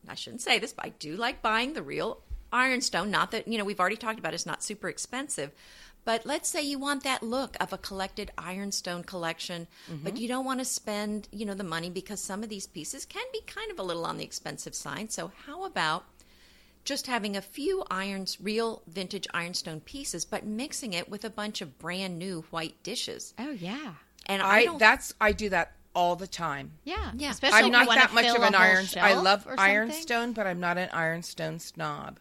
I 0.07 0.15
shouldn't 0.15 0.41
say 0.41 0.59
this, 0.59 0.73
but 0.73 0.85
I 0.85 0.89
do 0.89 1.15
like 1.15 1.41
buying 1.41 1.73
the 1.73 1.83
real 1.83 2.21
ironstone. 2.51 3.11
Not 3.11 3.31
that 3.31 3.47
you 3.47 3.57
know 3.57 3.65
we've 3.65 3.79
already 3.79 3.97
talked 3.97 4.19
about. 4.19 4.33
It's 4.33 4.45
not 4.45 4.63
super 4.63 4.89
expensive. 4.89 5.51
But 6.05 6.25
let's 6.25 6.49
say 6.49 6.61
you 6.61 6.79
want 6.79 7.03
that 7.03 7.21
look 7.21 7.55
of 7.59 7.73
a 7.73 7.77
collected 7.77 8.31
ironstone 8.37 9.03
collection, 9.03 9.67
but 9.87 10.13
mm-hmm. 10.13 10.15
you 10.15 10.27
don't 10.27 10.45
want 10.45 10.59
to 10.59 10.65
spend, 10.65 11.27
you 11.31 11.45
know, 11.45 11.53
the 11.53 11.63
money 11.63 11.89
because 11.89 12.21
some 12.21 12.41
of 12.41 12.49
these 12.49 12.65
pieces 12.65 13.05
can 13.05 13.25
be 13.33 13.41
kind 13.41 13.69
of 13.69 13.77
a 13.79 13.83
little 13.83 14.05
on 14.05 14.17
the 14.17 14.23
expensive 14.23 14.73
side. 14.73 15.11
So 15.11 15.31
how 15.45 15.65
about 15.65 16.05
just 16.83 17.07
having 17.07 17.35
a 17.37 17.41
few 17.41 17.83
irons, 17.91 18.39
real 18.41 18.81
vintage 18.87 19.27
ironstone 19.33 19.81
pieces, 19.81 20.25
but 20.25 20.45
mixing 20.45 20.93
it 20.93 21.09
with 21.09 21.25
a 21.25 21.29
bunch 21.29 21.61
of 21.61 21.77
brand 21.77 22.17
new 22.17 22.43
white 22.49 22.81
dishes. 22.81 23.33
Oh 23.37 23.51
yeah, 23.51 23.93
And 24.25 24.41
I, 24.41 24.47
I 24.47 24.65
don't. 24.65 24.79
that's 24.79 25.13
I 25.21 25.31
do 25.33 25.49
that 25.49 25.73
all 25.93 26.15
the 26.15 26.27
time. 26.27 26.71
yeah, 26.83 27.11
Yeah. 27.15 27.31
Especially 27.31 27.59
I'm 27.59 27.65
if 27.65 27.71
not 27.71 27.87
you 27.87 27.95
that 27.95 28.13
much 28.13 28.25
of 28.25 28.41
an 28.41 28.53
whole 28.53 28.63
iron. 28.63 28.85
I 28.99 29.13
love 29.13 29.47
ironstone, 29.57 30.33
but 30.33 30.47
I'm 30.47 30.59
not 30.59 30.77
an 30.77 30.89
ironstone 30.91 31.59
snob. 31.59 32.19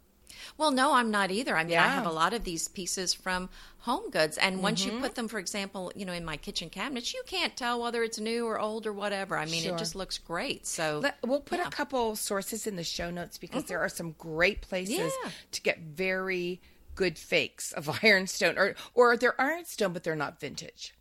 Well, 0.57 0.71
no, 0.71 0.95
I'm 0.95 1.11
not 1.11 1.31
either. 1.31 1.57
I 1.57 1.65
mean, 1.65 1.79
I 1.79 1.89
have 1.89 2.07
a 2.07 2.11
lot 2.11 2.33
of 2.35 2.45
these 2.45 2.69
pieces 2.69 3.13
from 3.15 3.49
Home 3.81 4.11
Goods, 4.11 4.39
and 4.39 4.63
once 4.63 4.85
you 4.85 4.99
put 5.01 5.15
them, 5.15 5.29
for 5.29 5.39
example, 5.39 5.93
you 5.95 6.05
know, 6.05 6.13
in 6.13 6.25
my 6.25 6.37
kitchen 6.37 6.71
cabinets, 6.71 7.13
you 7.15 7.23
can't 7.27 7.57
tell 7.57 7.81
whether 7.81 8.03
it's 8.03 8.19
new 8.19 8.47
or 8.47 8.59
old 8.59 8.87
or 8.87 8.93
whatever. 8.93 9.37
I 9.37 9.45
mean, 9.47 9.63
Sure. 9.63 9.75
it 9.75 9.79
just 9.79 9.95
looks 9.95 10.19
great. 10.19 10.67
So 10.67 11.01
Let, 11.03 11.19
we'll 11.25 11.41
put 11.41 11.59
yeah. 11.59 11.65
Mm-hmm. 11.65 11.73
a 11.73 11.77
couple 11.77 12.17
sources 12.17 12.67
in 12.67 12.77
the 12.77 12.85
show 12.85 13.11
notes 13.11 13.39
because 13.39 13.65
there 13.65 13.81
are 13.81 13.89
some 13.89 14.13
great 14.19 14.63
places 14.63 14.99
Yeah. 14.99 15.31
to 15.53 15.61
get 15.63 15.79
very 15.81 16.61
good 16.95 17.17
fakes 17.19 17.73
of 17.73 17.89
ironstone, 18.03 18.59
or 18.59 18.75
or 18.95 19.17
they're 19.17 19.41
ironstone, 19.41 19.93
but 19.93 20.03
they're 20.05 20.17
not 20.17 20.41
vintage. 20.41 20.95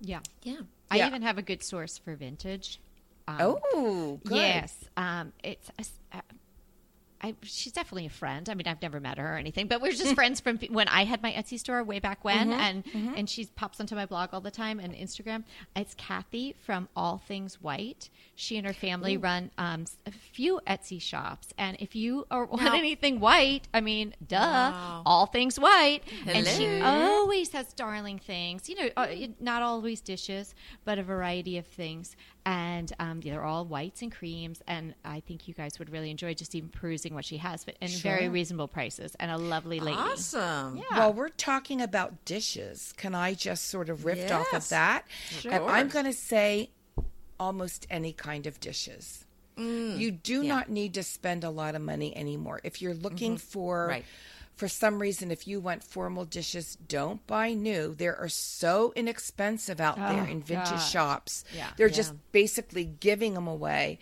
Yeah, 0.00 0.20
yeah. 0.42 0.60
I 0.90 0.96
Yeah. 0.98 1.06
even 1.08 1.22
have 1.22 1.38
a 1.38 1.42
good 1.42 1.62
source 1.62 1.98
for 1.98 2.14
vintage. 2.14 2.80
Um, 3.26 3.36
Oh, 3.40 4.20
good. 4.24 4.36
Yes, 4.36 4.84
um, 4.96 5.32
it's. 5.42 5.68
a 5.70 5.80
s- 5.80 5.92
uh, 6.12 6.20
I, 7.22 7.34
she's 7.42 7.72
definitely 7.72 8.06
a 8.06 8.10
friend. 8.10 8.48
I 8.48 8.54
mean, 8.54 8.66
I've 8.66 8.82
never 8.82 9.00
met 9.00 9.18
her 9.18 9.34
or 9.34 9.36
anything, 9.38 9.68
but 9.68 9.80
we're 9.80 9.92
just 9.92 10.14
friends 10.20 10.40
from 10.40 10.58
when 10.70 10.88
I 10.88 11.04
had 11.04 11.22
my 11.22 11.32
Etsy 11.32 11.58
store 11.58 11.82
way 11.82 11.98
back 11.98 12.24
when, 12.24 12.52
and 12.52 12.84
and 13.16 13.28
she 13.30 13.46
pops 13.46 13.80
onto 13.80 13.94
my 13.94 14.06
blog 14.06 14.30
all 14.32 14.40
the 14.40 14.50
time 14.50 14.78
and 14.80 14.94
Instagram. 14.94 15.44
It's 15.74 15.94
Kathy 15.94 16.54
from 16.64 16.88
All 16.94 17.18
Things 17.26 17.60
White. 17.62 18.10
She 18.34 18.58
and 18.58 18.66
her 18.66 18.74
family 18.74 19.16
run 19.16 19.50
um, 19.56 19.86
a 20.06 20.10
few 20.10 20.60
Etsy 20.66 21.00
shops, 21.00 21.48
and 21.56 21.76
if 21.80 21.96
you 21.96 22.26
are, 22.30 22.44
want 22.44 22.62
Now- 22.64 22.74
anything 22.76 23.18
white, 23.18 23.66
I 23.72 23.80
mean, 23.80 24.14
duh, 24.26 24.36
Wow. 24.36 25.02
All 25.06 25.26
Things 25.26 25.58
White, 25.58 26.02
and 26.26 26.46
she 26.46 26.80
always 26.82 27.52
has 27.52 27.72
darling 27.72 28.18
things. 28.18 28.68
You 28.68 28.76
know, 28.76 28.88
uh, 28.96 29.06
not 29.40 29.62
always 29.62 30.00
dishes, 30.02 30.54
but 30.84 30.98
a 30.98 31.02
variety 31.02 31.56
of 31.56 31.66
things. 31.66 32.14
And 32.46 32.92
um, 33.00 33.20
they're 33.20 33.42
all 33.42 33.64
whites 33.64 34.02
and 34.02 34.10
creams. 34.12 34.62
And 34.68 34.94
I 35.04 35.20
think 35.20 35.48
you 35.48 35.54
guys 35.54 35.78
would 35.80 35.90
really 35.90 36.10
enjoy 36.10 36.32
just 36.32 36.54
even 36.54 36.70
perusing 36.70 37.12
what 37.12 37.24
she 37.24 37.38
has, 37.38 37.64
but 37.64 37.76
in 37.80 37.88
very 37.88 38.28
reasonable 38.28 38.68
prices 38.68 39.16
and 39.18 39.30
a 39.30 39.36
lovely 39.36 39.80
lady. 39.80 39.98
Awesome. 39.98 40.76
Yeah. 40.76 40.98
Well, 40.98 41.12
we're 41.12 41.28
talking 41.30 41.82
about 41.82 42.24
dishes. 42.24 42.94
Can 42.96 43.14
I 43.16 43.34
just 43.34 43.66
sort 43.66 43.88
of 43.88 44.04
riff 44.04 44.30
off 44.30 44.54
of 44.54 44.68
that? 44.68 45.04
Sure. 45.28 45.52
And 45.52 45.64
I'm 45.64 45.88
going 45.88 46.04
to 46.06 46.12
say 46.12 46.70
almost 47.38 47.86
any 47.90 48.12
kind 48.12 48.46
of 48.46 48.60
dishes. 48.60 49.24
you 49.58 50.10
do 50.10 50.42
yeah. 50.42 50.54
not 50.54 50.68
need 50.70 50.94
to 50.94 51.02
spend 51.02 51.42
a 51.42 51.50
lot 51.50 51.74
of 51.74 51.82
money 51.82 52.16
anymore. 52.16 52.60
If 52.62 52.80
you're 52.80 52.94
looking 52.94 53.38
for 53.38 53.88
Right. 53.88 54.04
For 54.56 54.68
some 54.68 55.00
reason 55.00 55.30
if 55.30 55.46
you 55.46 55.60
want 55.60 55.84
formal 55.84 56.24
dishes, 56.24 56.76
don't 56.88 57.24
buy 57.26 57.52
new. 57.52 57.94
They 57.94 58.08
are 58.08 58.28
so 58.28 58.92
inexpensive 58.96 59.80
out 59.80 59.96
there 59.96 60.22
Oh, 60.22 60.30
in 60.30 60.42
vintage 60.42 60.70
gosh. 60.70 60.90
shops. 60.90 61.44
Yeah. 61.54 61.70
They're 61.76 61.88
Yeah. 61.88 61.94
just 61.94 62.14
basically 62.32 62.84
giving 62.84 63.34
them 63.34 63.46
away. 63.46 63.98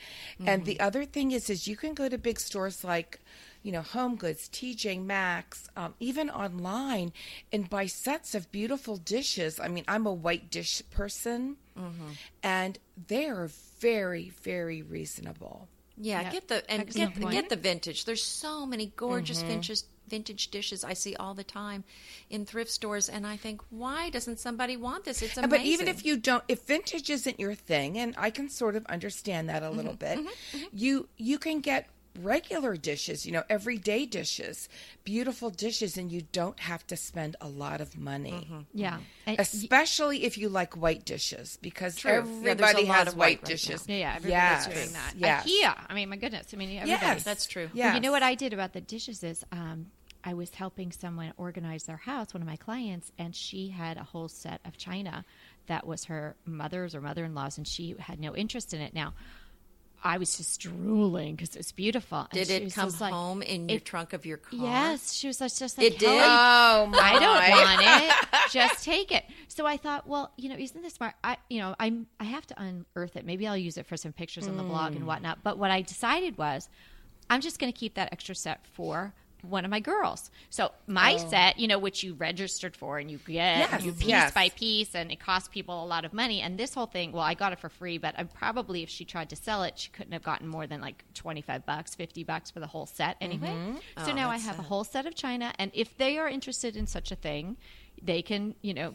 And 0.46 0.64
the 0.64 0.76
mm-hmm. 0.76 0.86
other 0.86 1.04
thing 1.04 1.32
is 1.32 1.50
is 1.50 1.66
you 1.66 1.76
can 1.76 1.92
go 1.94 2.08
to 2.08 2.16
big 2.18 2.38
stores 2.40 2.84
like 2.84 3.20
you 3.64 3.72
know, 3.72 3.80
Home 3.80 4.16
Goods, 4.16 4.46
TJ 4.50 5.02
Maxx, 5.02 5.70
um, 5.74 5.94
even 5.98 6.28
online, 6.28 7.14
and 7.50 7.68
buy 7.68 7.86
sets 7.86 8.34
of 8.34 8.52
beautiful 8.52 8.98
dishes. 8.98 9.58
I 9.58 9.68
mean, 9.68 9.84
I'm 9.88 10.04
a 10.04 10.12
white 10.12 10.50
dish 10.50 10.82
person, 10.90 11.56
mm-hmm. 11.76 12.08
and 12.42 12.78
they 13.08 13.24
are 13.24 13.48
very, 13.80 14.28
very 14.42 14.82
reasonable. 14.82 15.66
Yeah, 15.96 16.20
Yeah. 16.20 16.30
get 16.30 16.48
the 16.48 16.70
and 16.70 16.90
get 16.90 17.14
point. 17.18 17.30
get 17.32 17.48
the 17.48 17.56
vintage. 17.56 18.04
There's 18.04 18.22
so 18.22 18.66
many 18.66 18.92
gorgeous 18.96 19.38
mm-hmm. 19.38 19.48
vintage 19.48 19.80
vintage 20.08 20.50
dishes 20.50 20.84
I 20.84 20.94
see 20.94 21.16
all 21.16 21.34
the 21.34 21.44
time 21.44 21.84
in 22.30 22.44
thrift 22.44 22.70
stores, 22.70 23.08
and 23.08 23.26
I 23.26 23.36
think, 23.36 23.62
why 23.70 24.10
doesn't 24.10 24.38
somebody 24.38 24.76
want 24.76 25.04
this? 25.04 25.22
It's 25.22 25.36
amazing. 25.36 25.50
But 25.50 25.60
even 25.60 25.88
if 25.88 26.04
you 26.04 26.16
don't, 26.16 26.44
if 26.48 26.62
vintage 26.62 27.10
isn't 27.10 27.40
your 27.40 27.54
thing, 27.54 27.98
and 27.98 28.14
I 28.18 28.30
can 28.30 28.48
sort 28.48 28.76
of 28.76 28.84
understand 28.86 29.48
that 29.48 29.62
a 29.62 29.70
little 29.70 29.92
mm-hmm. 29.92 29.98
bit, 29.98 30.18
mm-hmm. 30.18 30.56
Mm-hmm. 30.56 30.66
you 30.72 31.08
you 31.16 31.38
can 31.38 31.60
get 31.60 31.88
regular 32.20 32.76
dishes, 32.76 33.26
you 33.26 33.32
know, 33.32 33.42
everyday 33.48 34.06
dishes, 34.06 34.68
beautiful 35.04 35.50
dishes, 35.50 35.96
and 35.96 36.10
you 36.12 36.22
don't 36.32 36.58
have 36.60 36.86
to 36.86 36.96
spend 36.96 37.36
a 37.40 37.48
lot 37.48 37.80
of 37.80 37.98
money. 37.98 38.48
Yeah. 38.72 38.98
And- 39.26 39.38
Especially 39.40 40.24
if 40.24 40.38
you 40.38 40.48
like 40.48 40.76
white 40.76 41.04
dishes, 41.04 41.58
because 41.60 41.96
True. 41.96 42.10
Yeah, 42.12 42.16
a 42.18 42.20
everybody 42.20 42.86
lot 42.86 42.96
has 42.96 43.08
of 43.08 43.16
white 43.16 43.24
white 43.24 43.38
right 43.38 43.44
dishes. 43.44 43.84
yeah, 43.88 43.96
yeah, 43.96 44.14
everybody's 44.16 44.30
yes, 44.32 44.66
doing 44.66 44.92
that. 44.92 45.14
Yes. 45.16 45.46
IKEA. 45.46 45.86
I 45.88 45.94
mean, 45.94 46.08
my 46.08 46.16
goodness. 46.16 46.46
I 46.52 46.56
mean, 46.56 46.68
everybody. 46.78 46.90
Yes, 46.90 47.22
That's 47.24 47.46
true. 47.46 47.68
Yes. 47.72 47.86
Well, 47.86 47.94
you 47.96 48.00
know 48.00 48.12
what 48.12 48.22
I 48.22 48.34
did 48.34 48.52
about 48.52 48.72
the 48.72 48.80
dishes 48.80 49.22
is 49.24 49.44
um, 49.52 49.86
I 50.22 50.34
was 50.34 50.50
helping 50.54 50.92
someone 50.92 51.32
organize 51.36 51.84
their 51.84 51.96
house, 51.96 52.32
one 52.32 52.42
of 52.42 52.48
my 52.48 52.56
clients, 52.56 53.12
and 53.18 53.34
she 53.34 53.68
had 53.68 53.96
a 53.96 54.04
whole 54.04 54.28
set 54.28 54.60
of 54.64 54.76
china 54.76 55.24
that 55.66 55.86
was 55.86 56.04
her 56.04 56.36
mother's 56.44 56.94
or 56.94 57.00
mother 57.00 57.24
in 57.24 57.34
law's, 57.34 57.58
and 57.58 57.66
she 57.66 57.94
had 57.98 58.20
no 58.20 58.34
interest 58.36 58.72
in 58.74 58.80
it. 58.80 58.94
Now, 58.94 59.14
I 60.06 60.18
was 60.18 60.36
just 60.36 60.60
drooling 60.60 61.34
because 61.34 61.56
it 61.56 61.58
was 61.60 61.72
beautiful. 61.72 62.18
And 62.18 62.32
did 62.32 62.46
she 62.48 62.54
it 62.54 62.74
come 62.74 62.88
just 62.90 63.00
like, 63.00 63.12
home 63.12 63.40
in 63.40 63.68
your 63.70 63.78
it- 63.78 63.84
trunk 63.86 64.12
of 64.12 64.26
your 64.26 64.36
car? 64.36 64.58
Yes, 64.60 65.14
she 65.14 65.26
was 65.28 65.38
just, 65.38 65.58
just 65.58 65.78
like, 65.78 65.86
It 65.86 65.98
did? 65.98 66.08
Oh 66.22 66.86
my! 66.86 66.98
I 66.98 67.18
don't 67.18 67.50
want 67.50 67.80
it. 67.82 68.40
Just 68.50 68.84
take 68.84 69.10
it. 69.10 69.24
So 69.48 69.64
I 69.66 69.76
thought, 69.78 70.06
well, 70.06 70.30
you 70.36 70.48
know, 70.50 70.56
isn't 70.56 70.80
this 70.82 70.92
smart? 70.94 71.14
I, 71.24 71.38
you 71.48 71.58
know, 71.60 71.74
I'm, 71.80 72.06
I 72.20 72.24
have 72.24 72.46
to 72.48 72.62
unearth 72.62 73.16
it. 73.16 73.24
Maybe 73.24 73.46
I'll 73.48 73.56
use 73.56 73.78
it 73.78 73.86
for 73.86 73.96
some 73.96 74.12
pictures 74.12 74.46
on 74.46 74.56
the 74.58 74.62
blog 74.62 74.92
Mm. 74.92 74.96
and 74.96 75.06
whatnot. 75.06 75.38
But 75.42 75.56
what 75.58 75.70
I 75.70 75.80
decided 75.80 76.36
was, 76.36 76.68
I'm 77.30 77.40
just 77.40 77.58
going 77.58 77.72
to 77.72 77.76
keep 77.78 77.94
that 77.94 78.12
extra 78.12 78.34
set 78.34 78.64
for 78.74 79.14
one 79.44 79.64
of 79.64 79.70
my 79.70 79.80
girls. 79.80 80.30
So 80.50 80.72
my 80.86 81.14
oh. 81.14 81.28
set, 81.30 81.58
you 81.58 81.68
know, 81.68 81.78
which 81.78 82.02
you 82.02 82.14
registered 82.14 82.76
for 82.76 82.98
and 82.98 83.10
you 83.10 83.18
get 83.18 83.44
Oh. 83.44 83.58
Yes, 83.58 83.84
you 83.84 83.92
piece 83.92 84.08
yes. 84.08 84.32
by 84.32 84.48
piece, 84.50 84.94
and 84.94 85.10
it 85.10 85.20
costs 85.20 85.48
people 85.48 85.84
a 85.84 85.86
lot 85.86 86.04
of 86.04 86.12
money. 86.12 86.40
And 86.40 86.58
this 86.58 86.74
whole 86.74 86.86
thing, 86.86 87.12
well, 87.12 87.22
I 87.22 87.34
got 87.34 87.52
it 87.52 87.58
for 87.58 87.68
free, 87.68 87.98
but 87.98 88.14
I 88.18 88.24
probably 88.24 88.82
if 88.82 88.88
she 88.88 89.04
tried 89.04 89.30
to 89.30 89.36
sell 89.36 89.62
it, 89.62 89.78
she 89.78 89.90
couldn't 89.90 90.12
have 90.12 90.22
gotten 90.22 90.48
more 90.48 90.66
than 90.66 90.80
like 90.80 91.04
25 91.14 91.66
bucks, 91.66 91.94
50 91.94 92.24
bucks 92.24 92.50
for 92.50 92.60
the 92.60 92.66
whole 92.66 92.86
set 92.86 93.20
mm-hmm. 93.20 93.44
anyway. 93.44 93.80
Oh, 93.96 94.04
so 94.04 94.12
Oh, 94.12 94.14
now 94.14 94.30
I 94.30 94.38
have 94.38 94.58
a 94.58 94.62
whole 94.62 94.84
set 94.84 95.06
of 95.06 95.14
china, 95.14 95.52
and 95.58 95.70
if 95.74 95.96
they 95.96 96.18
are 96.18 96.28
interested 96.28 96.76
in 96.76 96.86
such 96.86 97.12
a 97.12 97.16
thing, 97.16 97.56
they 98.02 98.22
can, 98.22 98.54
you 98.62 98.74
know, 98.74 98.94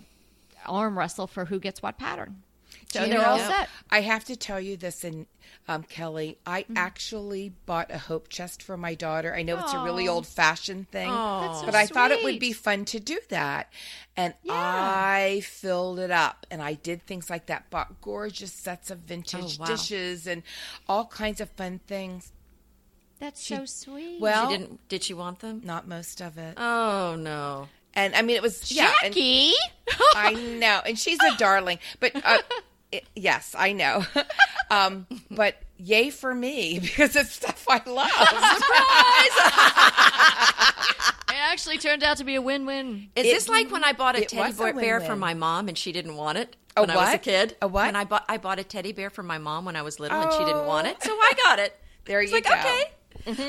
arm 0.65 0.97
wrestle 0.97 1.27
for 1.27 1.45
who 1.45 1.59
gets 1.59 1.81
what 1.81 1.97
pattern. 1.97 2.43
So 2.91 3.03
You 3.03 3.09
they're 3.11 3.25
all 3.25 3.37
set. 3.37 3.69
I 3.91 4.01
have 4.01 4.25
to 4.25 4.35
tell 4.35 4.59
you 4.59 4.75
this, 4.75 5.03
and 5.03 5.27
um, 5.67 5.83
Kelly, 5.83 6.39
I 6.45 6.63
Mm-hmm. 6.63 6.77
actually 6.77 7.53
bought 7.67 7.91
a 7.91 7.99
hope 7.99 8.29
chest 8.29 8.63
for 8.63 8.77
my 8.77 8.95
daughter. 8.95 9.35
I 9.35 9.43
know 9.43 9.59
it's 9.59 9.73
a 9.73 9.79
really 9.83 10.07
old 10.07 10.25
fashioned 10.25 10.89
thing, 10.89 11.07
That's 11.09 11.59
so 11.59 11.65
but 11.67 11.75
I 11.75 11.85
thought 11.85 12.09
it 12.11 12.23
would 12.23 12.39
be 12.39 12.51
fun 12.51 12.85
to 12.85 12.99
do 12.99 13.19
that. 13.29 13.71
And 14.17 14.33
Yeah. 14.43 14.53
I 14.55 15.41
filled 15.45 15.99
it 15.99 16.09
up, 16.09 16.47
and 16.49 16.63
I 16.63 16.73
did 16.73 17.05
things 17.05 17.29
like 17.29 17.45
that. 17.45 17.69
Bought 17.69 18.01
gorgeous 18.01 18.51
sets 18.51 18.89
of 18.89 18.99
vintage 18.99 19.57
Oh, 19.59 19.61
wow. 19.61 19.65
dishes 19.67 20.25
and 20.25 20.41
all 20.87 21.05
kinds 21.05 21.39
of 21.41 21.49
fun 21.51 21.81
things. 21.85 22.31
That's 23.19 23.45
so 23.45 23.65
sweet. 23.65 24.19
Well, 24.19 24.49
She 24.49 24.57
didn't. 24.57 24.87
Did 24.89 25.03
she 25.03 25.13
want 25.13 25.39
them? 25.39 25.61
not 25.63 25.87
most 25.87 26.21
of 26.21 26.37
it. 26.39 26.55
Oh 26.57 27.15
no. 27.19 27.67
And 27.93 28.15
I 28.15 28.21
mean, 28.23 28.35
it 28.35 28.41
was 28.41 28.71
yeah. 28.71 28.93
and- 29.03 29.13
Jackie. 29.13 29.53
I 30.15 30.33
know, 30.33 30.81
and 30.85 30.97
she's 30.97 31.19
a 31.21 31.35
darling. 31.37 31.79
But 31.99 32.11
uh, 32.23 32.37
it, 32.91 33.05
yes, 33.15 33.55
I 33.57 33.71
know. 33.73 34.05
um, 34.71 35.05
but 35.31 35.55
yay 35.77 36.09
for 36.09 36.33
me 36.33 36.79
because 36.81 37.15
it's 37.15 37.31
stuff 37.33 37.65
I 37.69 37.81
love. 37.89 38.09
Surprise! 38.59 39.35
it 41.29 41.35
actually 41.51 41.77
turned 41.77 42.03
out 42.03 42.17
to 42.17 42.23
be 42.23 42.35
a 42.35 42.41
win-win. 42.41 43.09
Is 43.15 43.25
It- 43.25 43.29
this 43.33 43.49
like 43.49 43.71
when 43.71 43.83
I 43.83 43.93
bought 43.93 44.17
a 44.17 44.25
teddy 44.25 44.37
was 44.49 44.59
a 44.59 44.73
bear 44.73 44.99
for 45.01 45.15
my 45.15 45.33
mom 45.33 45.67
and 45.67 45.77
she 45.77 45.91
didn't 45.91 46.15
want 46.15 46.37
it 46.37 46.55
A 46.77 46.81
when 46.81 46.89
I 46.91 46.95
was 46.95 47.13
a 47.13 47.17
kid? 47.17 47.55
A 47.61 47.67
what? 47.67 47.85
When 47.85 47.95
I 47.95 48.03
bought 48.05 48.25
I 48.29 48.37
bought 48.37 48.59
a 48.59 48.63
teddy 48.63 48.91
bear 48.91 49.09
for 49.09 49.23
my 49.23 49.37
mom 49.37 49.65
when 49.65 49.75
I 49.75 49.81
was 49.81 49.99
little 49.99 50.19
and 50.21 50.31
she 50.33 50.39
didn't 50.45 50.65
want 50.65 50.87
it, 50.87 51.01
so 51.03 51.11
I 51.11 51.33
got 51.43 51.59
it. 51.59 51.75
There 52.05 52.21
you 52.21 52.29
go. 52.31 52.37
It's 52.37 52.47
you 52.47 52.51
like 52.55 52.63
go. 52.63 52.69
okay. 52.69 52.83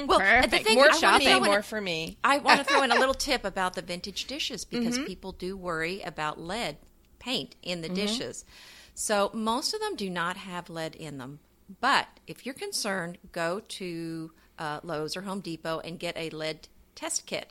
Well, 0.07 0.18
the 0.18 0.24
Perfect. 0.24 0.66
thing 0.66 0.74
more 0.76 0.90
I 0.90 0.92
for 0.98 1.07
wanna 1.07 1.20
throw 1.24 1.37
in 1.37 1.44
more 1.44 1.59
a- 1.59 1.62
for 1.62 1.81
me. 1.81 2.18
I 2.24 2.38
want 2.38 2.59
to 2.59 2.64
throw 2.64 2.83
in 2.83 2.90
a 2.90 2.96
little 2.98 3.14
tip 3.14 3.44
about 3.44 3.74
the 3.74 3.83
vintage 3.83 4.24
dishes 4.26 4.64
because 4.64 4.96
Mm-hmm. 4.96 5.07
people 5.07 5.33
do 5.33 5.57
worry 5.57 6.03
about 6.03 6.40
lead 6.40 6.76
paint 7.18 7.55
in 7.62 7.81
the 7.81 7.88
Mm-hmm. 7.88 7.94
dishes. 7.94 8.44
So 9.03 9.31
most 9.33 9.73
of 9.73 9.81
them 9.81 9.97
do 9.97 10.11
not 10.11 10.37
have 10.37 10.69
lead 10.69 10.95
in 10.95 11.17
them. 11.17 11.39
But 11.81 12.07
if 12.27 12.45
you're 12.45 12.55
concerned, 12.55 13.17
go 13.33 13.61
to 13.61 14.31
uh, 14.59 14.81
Lowe's 14.83 15.17
or 15.17 15.23
Home 15.23 15.41
Depot 15.41 15.81
and 15.81 15.99
get 15.99 16.15
a 16.19 16.29
lead 16.29 16.69
test 16.95 17.25
kit. 17.25 17.51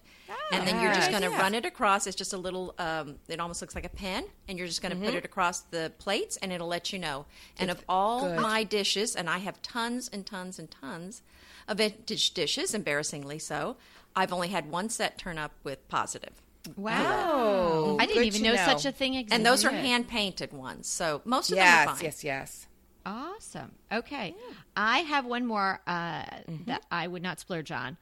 and 0.51 0.67
then 0.67 0.79
you're 0.79 0.93
just 0.93 1.09
going 1.09 1.23
to 1.23 1.29
run 1.29 1.55
it 1.55 1.65
across. 1.65 2.05
It's 2.05 2.15
just 2.15 2.33
a 2.33 2.37
little, 2.37 2.75
um, 2.77 3.15
it 3.27 3.39
almost 3.39 3.61
looks 3.61 3.73
like 3.73 3.83
a 3.83 3.89
pen, 3.89 4.25
and 4.47 4.59
you're 4.59 4.67
just 4.67 4.83
going 4.83 4.91
to 4.91 4.95
Mm-hmm. 4.95 5.05
put 5.05 5.15
it 5.15 5.25
across 5.25 5.61
the 5.61 5.91
plates, 5.97 6.37
and 6.37 6.53
it'll 6.53 6.67
let 6.67 6.93
you 6.93 6.99
know. 6.99 7.25
And 7.57 7.71
of 7.71 7.83
all 7.89 8.27
good. 8.29 8.39
my 8.39 8.63
dishes, 8.63 9.15
and 9.15 9.27
I 9.27 9.39
have 9.39 9.59
tons 9.63 10.07
and 10.13 10.27
tons 10.27 10.59
and 10.59 10.69
tons 10.69 11.23
of 11.67 11.77
vintage 11.79 12.31
dishes, 12.35 12.75
embarrassingly 12.75 13.39
so, 13.39 13.75
I've 14.15 14.31
only 14.31 14.49
had 14.49 14.69
one 14.69 14.89
set 14.89 15.17
turn 15.17 15.39
up 15.39 15.53
with 15.63 15.87
positive. 15.87 16.43
Wow. 16.75 17.29
Oh, 17.31 17.97
I 17.99 18.05
didn't 18.05 18.23
good 18.23 18.27
even 18.27 18.41
to 18.43 18.49
know, 18.49 18.55
such 18.55 18.85
a 18.85 18.91
thing 18.91 19.15
existed. 19.15 19.35
And 19.35 19.45
those 19.45 19.65
are 19.65 19.71
hand 19.71 20.07
painted 20.07 20.53
ones, 20.53 20.87
so 20.87 21.21
most 21.25 21.51
of 21.51 21.57
them 21.57 21.63
are 21.63 21.67
Yes, 21.67 21.85
fine. 21.85 22.03
yes, 22.03 22.23
yes. 22.23 22.23
yes. 22.23 22.67
Awesome. 23.05 23.71
Okay. 23.91 24.35
I 24.75 24.99
have 24.99 25.25
one 25.25 25.45
more 25.45 25.81
uh, 25.87 26.21
mm-hmm. 26.21 26.65
that 26.65 26.85
I 26.91 27.07
would 27.07 27.23
not 27.23 27.39
splurge 27.39 27.71
on, 27.71 27.97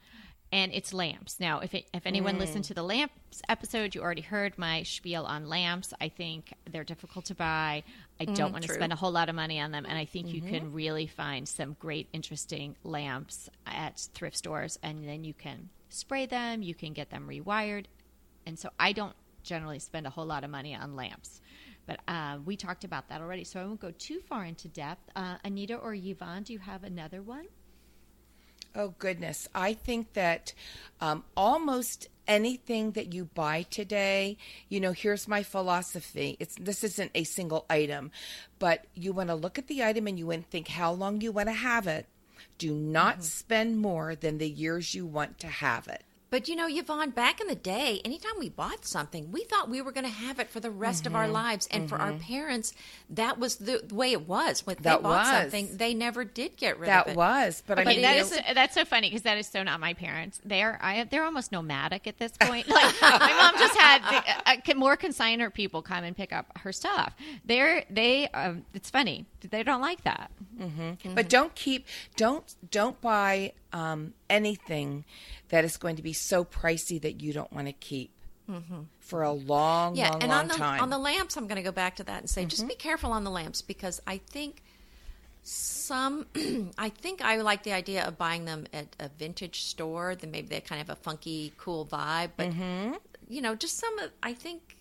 and 0.52 0.72
it's 0.74 0.92
lamps. 0.92 1.38
Now, 1.40 1.60
if 1.60 1.74
it, 1.74 1.88
if 1.94 2.06
anyone 2.06 2.36
mm. 2.36 2.40
listened 2.40 2.64
to 2.64 2.74
the 2.74 2.82
lamps 2.82 3.40
episode, 3.48 3.94
you 3.94 4.02
already 4.02 4.22
heard 4.22 4.58
my 4.58 4.82
spiel 4.82 5.24
on 5.24 5.48
lamps. 5.48 5.94
I 6.00 6.08
think 6.08 6.52
they're 6.70 6.84
difficult 6.84 7.26
to 7.26 7.34
buy. 7.34 7.84
I 8.20 8.26
mm, 8.26 8.34
don't 8.34 8.52
want 8.52 8.66
to 8.66 8.72
spend 8.74 8.92
a 8.92 8.96
whole 8.96 9.12
lot 9.12 9.28
of 9.28 9.34
money 9.34 9.60
on 9.60 9.70
them, 9.70 9.86
and 9.88 9.96
I 9.96 10.04
think 10.04 10.28
you 10.34 10.42
can 10.42 10.66
mm-hmm. 10.66 10.74
really 10.74 11.06
find 11.06 11.48
some 11.48 11.76
great, 11.78 12.08
interesting 12.12 12.76
lamps 12.82 13.48
at 13.66 13.98
thrift 14.14 14.36
stores, 14.36 14.78
and 14.82 15.06
then 15.08 15.24
you 15.24 15.32
can 15.32 15.68
spray 15.90 16.26
them. 16.26 16.62
You 16.62 16.74
can 16.74 16.92
get 16.92 17.10
them 17.10 17.28
rewired, 17.28 17.84
and 18.48 18.58
so 18.58 18.70
I 18.80 18.92
don't 18.92 19.14
generally 19.42 19.78
spend 19.78 20.06
a 20.06 20.10
whole 20.10 20.26
lot 20.26 20.42
of 20.42 20.50
money 20.50 20.74
on 20.74 20.96
lamps. 20.96 21.40
But 21.86 22.00
uh, 22.08 22.38
we 22.44 22.56
talked 22.56 22.82
about 22.82 23.08
that 23.10 23.20
already, 23.20 23.44
so 23.44 23.60
I 23.60 23.64
won't 23.64 23.80
go 23.80 23.92
too 23.92 24.20
far 24.20 24.44
into 24.44 24.68
depth. 24.68 25.10
Uh, 25.14 25.36
Anita 25.44 25.76
or 25.76 25.94
Yvonne, 25.94 26.42
do 26.42 26.54
you 26.54 26.58
have 26.58 26.82
another 26.82 27.22
one? 27.22 27.46
Oh 28.74 28.94
goodness, 28.98 29.48
I 29.54 29.74
think 29.74 30.14
that 30.14 30.54
um, 31.00 31.24
almost 31.36 32.08
anything 32.26 32.92
that 32.92 33.12
you 33.12 33.26
buy 33.26 33.66
today, 33.70 34.38
you 34.68 34.80
know, 34.80 34.92
here's 34.92 35.28
my 35.28 35.42
philosophy. 35.42 36.36
It's 36.40 36.54
this 36.60 36.84
isn't 36.84 37.10
a 37.14 37.24
single 37.24 37.66
item, 37.68 38.10
but 38.58 38.86
you 38.94 39.12
want 39.12 39.28
to 39.28 39.34
look 39.34 39.58
at 39.58 39.66
the 39.66 39.82
item 39.82 40.06
and 40.06 40.18
you 40.18 40.26
want 40.26 40.44
to 40.44 40.50
think 40.50 40.68
how 40.68 40.92
long 40.92 41.20
you 41.20 41.32
want 41.32 41.48
to 41.48 41.54
have 41.54 41.86
it. 41.86 42.06
Do 42.56 42.74
not 42.74 43.24
spend 43.24 43.78
more 43.78 44.14
than 44.14 44.38
the 44.38 44.48
years 44.48 44.94
you 44.94 45.06
want 45.06 45.38
to 45.40 45.48
have 45.48 45.88
it. 45.88 46.04
But 46.30 46.48
you 46.48 46.56
know, 46.56 46.66
Yvonne, 46.68 47.10
back 47.10 47.40
in 47.40 47.46
the 47.46 47.54
day, 47.54 48.00
anytime 48.04 48.32
we 48.38 48.48
bought 48.50 48.84
something, 48.84 49.32
we 49.32 49.44
thought 49.44 49.68
we 49.70 49.80
were 49.80 49.92
going 49.92 50.04
to 50.04 50.10
have 50.12 50.38
it 50.38 50.48
for 50.50 50.60
the 50.60 50.70
rest 50.70 51.06
of 51.06 51.12
Mm-hmm. 51.12 51.16
our 51.16 51.28
lives. 51.28 51.66
And 51.70 51.88
for 51.88 51.96
our 51.96 52.12
parents, 52.12 52.74
that 53.10 53.38
was 53.38 53.56
the 53.56 53.82
way 53.90 54.12
it 54.12 54.28
was. 54.28 54.66
When 54.66 54.76
they 54.76 54.82
That 54.82 55.02
bought 55.02 55.24
was. 55.26 55.28
something, 55.52 55.76
they 55.76 55.94
never 55.94 56.24
did 56.24 56.56
get 56.56 56.78
rid 56.78 56.88
That 56.88 57.06
of 57.06 57.12
it. 57.12 57.14
That 57.14 57.16
was, 57.16 57.62
but 57.66 57.78
I 57.78 57.84
mean, 57.84 58.02
that 58.02 58.16
is 58.18 58.38
that's 58.54 58.74
so 58.74 58.84
funny 58.84 59.08
because 59.08 59.22
that 59.22 59.38
is 59.38 59.46
so 59.46 59.62
not 59.62 59.80
my 59.80 59.94
parents. 59.94 60.40
They're 60.44 60.78
I 60.82 61.04
they're 61.04 61.24
almost 61.24 61.50
nomadic 61.52 62.06
at 62.06 62.18
this 62.18 62.32
point. 62.38 62.66
Like 62.78 62.94
my 63.00 63.32
mom 63.40 63.58
just 63.58 63.76
had 63.78 64.02
the, 64.02 64.72
uh, 64.72 64.74
more 64.76 64.96
consignor 64.96 65.50
people 65.50 65.80
come 65.82 66.04
and 66.04 66.14
pick 66.16 66.32
up 66.32 66.46
her 66.58 66.72
stuff. 66.72 67.14
They're 67.44 67.84
they 67.90 68.28
um, 68.28 68.64
it's 68.74 68.90
funny 68.90 69.24
they 69.50 69.62
don't 69.62 69.80
like 69.80 70.02
that. 70.04 70.30
But 71.14 71.28
don't 71.28 71.54
keep 71.54 71.86
don't 72.16 72.44
don't 72.70 73.00
buy 73.00 73.52
um, 73.72 74.14
anything 74.28 75.04
that 75.48 75.64
is 75.64 75.76
going 75.76 75.96
to 75.96 76.02
be 76.02 76.12
so 76.12 76.44
pricey 76.44 77.00
that 77.02 77.20
you 77.20 77.32
don't 77.32 77.52
want 77.52 77.66
to 77.66 77.72
keep 77.72 78.10
mm-hmm. 78.48 78.80
for 79.00 79.22
a 79.22 79.32
long, 79.32 79.96
yeah, 79.96 80.10
long, 80.10 80.22
and 80.22 80.30
long 80.30 80.40
on 80.40 80.48
the 80.48 80.54
time. 80.54 80.80
on 80.80 80.90
the 80.90 80.98
lamps, 80.98 81.36
I'm 81.36 81.46
going 81.46 81.56
to 81.56 81.62
go 81.62 81.72
back 81.72 81.96
to 81.96 82.04
that 82.04 82.20
and 82.20 82.30
say, 82.30 82.44
just 82.44 82.66
be 82.66 82.74
mm-hmm. 82.74 82.80
careful 82.80 83.12
on 83.12 83.24
the 83.24 83.30
lamps 83.30 83.62
because 83.62 84.00
I 84.06 84.18
think 84.18 84.62
some, 85.42 86.26
I 86.78 86.88
think 86.88 87.22
I 87.22 87.36
like 87.36 87.62
the 87.62 87.72
idea 87.72 88.06
of 88.06 88.18
buying 88.18 88.44
them 88.44 88.66
at 88.72 88.94
a 88.98 89.08
vintage 89.08 89.62
store. 89.62 90.14
Then 90.14 90.30
maybe 90.30 90.48
they 90.48 90.60
kind 90.60 90.80
of 90.80 90.88
have 90.88 90.98
a 90.98 91.00
funky, 91.00 91.52
cool 91.56 91.86
vibe. 91.86 92.30
But 92.36 92.50
mm-hmm. 92.50 92.94
you 93.28 93.40
know, 93.40 93.54
just 93.54 93.78
some 93.78 93.98
of, 93.98 94.10
I 94.22 94.34
think, 94.34 94.76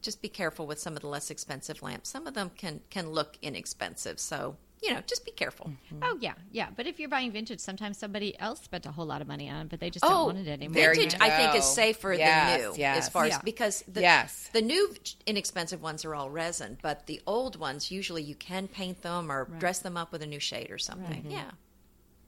just 0.00 0.20
be 0.20 0.28
careful 0.28 0.66
with 0.66 0.80
some 0.80 0.94
of 0.94 1.00
the 1.00 1.08
less 1.08 1.30
expensive 1.30 1.82
lamps. 1.82 2.08
Some 2.08 2.26
of 2.26 2.34
them 2.34 2.50
can 2.56 2.80
can 2.90 3.10
look 3.10 3.38
inexpensive, 3.40 4.18
so 4.18 4.56
you 4.82 4.92
know, 4.92 5.00
just 5.06 5.24
be 5.24 5.30
careful. 5.30 5.70
Oh 6.02 6.18
yeah, 6.20 6.34
yeah. 6.50 6.68
But 6.74 6.86
if 6.86 6.98
you're 6.98 7.08
buying 7.08 7.30
vintage, 7.30 7.60
sometimes 7.60 7.96
somebody 7.98 8.38
else 8.40 8.60
spent 8.62 8.84
a 8.84 8.90
whole 8.90 9.06
lot 9.06 9.20
of 9.22 9.28
money 9.28 9.48
on 9.48 9.62
it, 9.66 9.68
but 9.68 9.78
they 9.80 9.90
just 9.90 10.04
Oh, 10.04 10.08
don't 10.08 10.34
want 10.34 10.38
it 10.46 10.50
anymore. 10.50 10.74
There 10.74 10.94
vintage 10.94 11.20
I 11.20 11.30
think 11.30 11.54
is 11.54 11.64
safer 11.64 12.12
Yes, 12.12 12.60
than 12.60 12.70
new 12.72 12.76
yes. 12.78 12.96
as 12.98 13.08
far 13.08 13.26
Yeah. 13.28 13.36
as 13.36 13.42
because 13.42 13.84
the, 13.86 14.00
Yes. 14.00 14.50
the 14.52 14.60
new 14.62 14.94
inexpensive 15.26 15.80
ones 15.82 16.04
are 16.04 16.14
all 16.14 16.30
resin, 16.30 16.78
but 16.82 17.06
the 17.06 17.20
old 17.26 17.56
ones 17.56 17.90
usually 17.92 18.22
you 18.22 18.34
can 18.34 18.66
paint 18.66 19.02
them 19.02 19.30
or 19.30 19.44
dress 19.58 19.78
them 19.78 19.96
up 19.96 20.10
with 20.10 20.22
a 20.22 20.26
new 20.26 20.40
shade 20.40 20.70
or 20.70 20.78
something. 20.78 21.30
Yeah. 21.30 21.50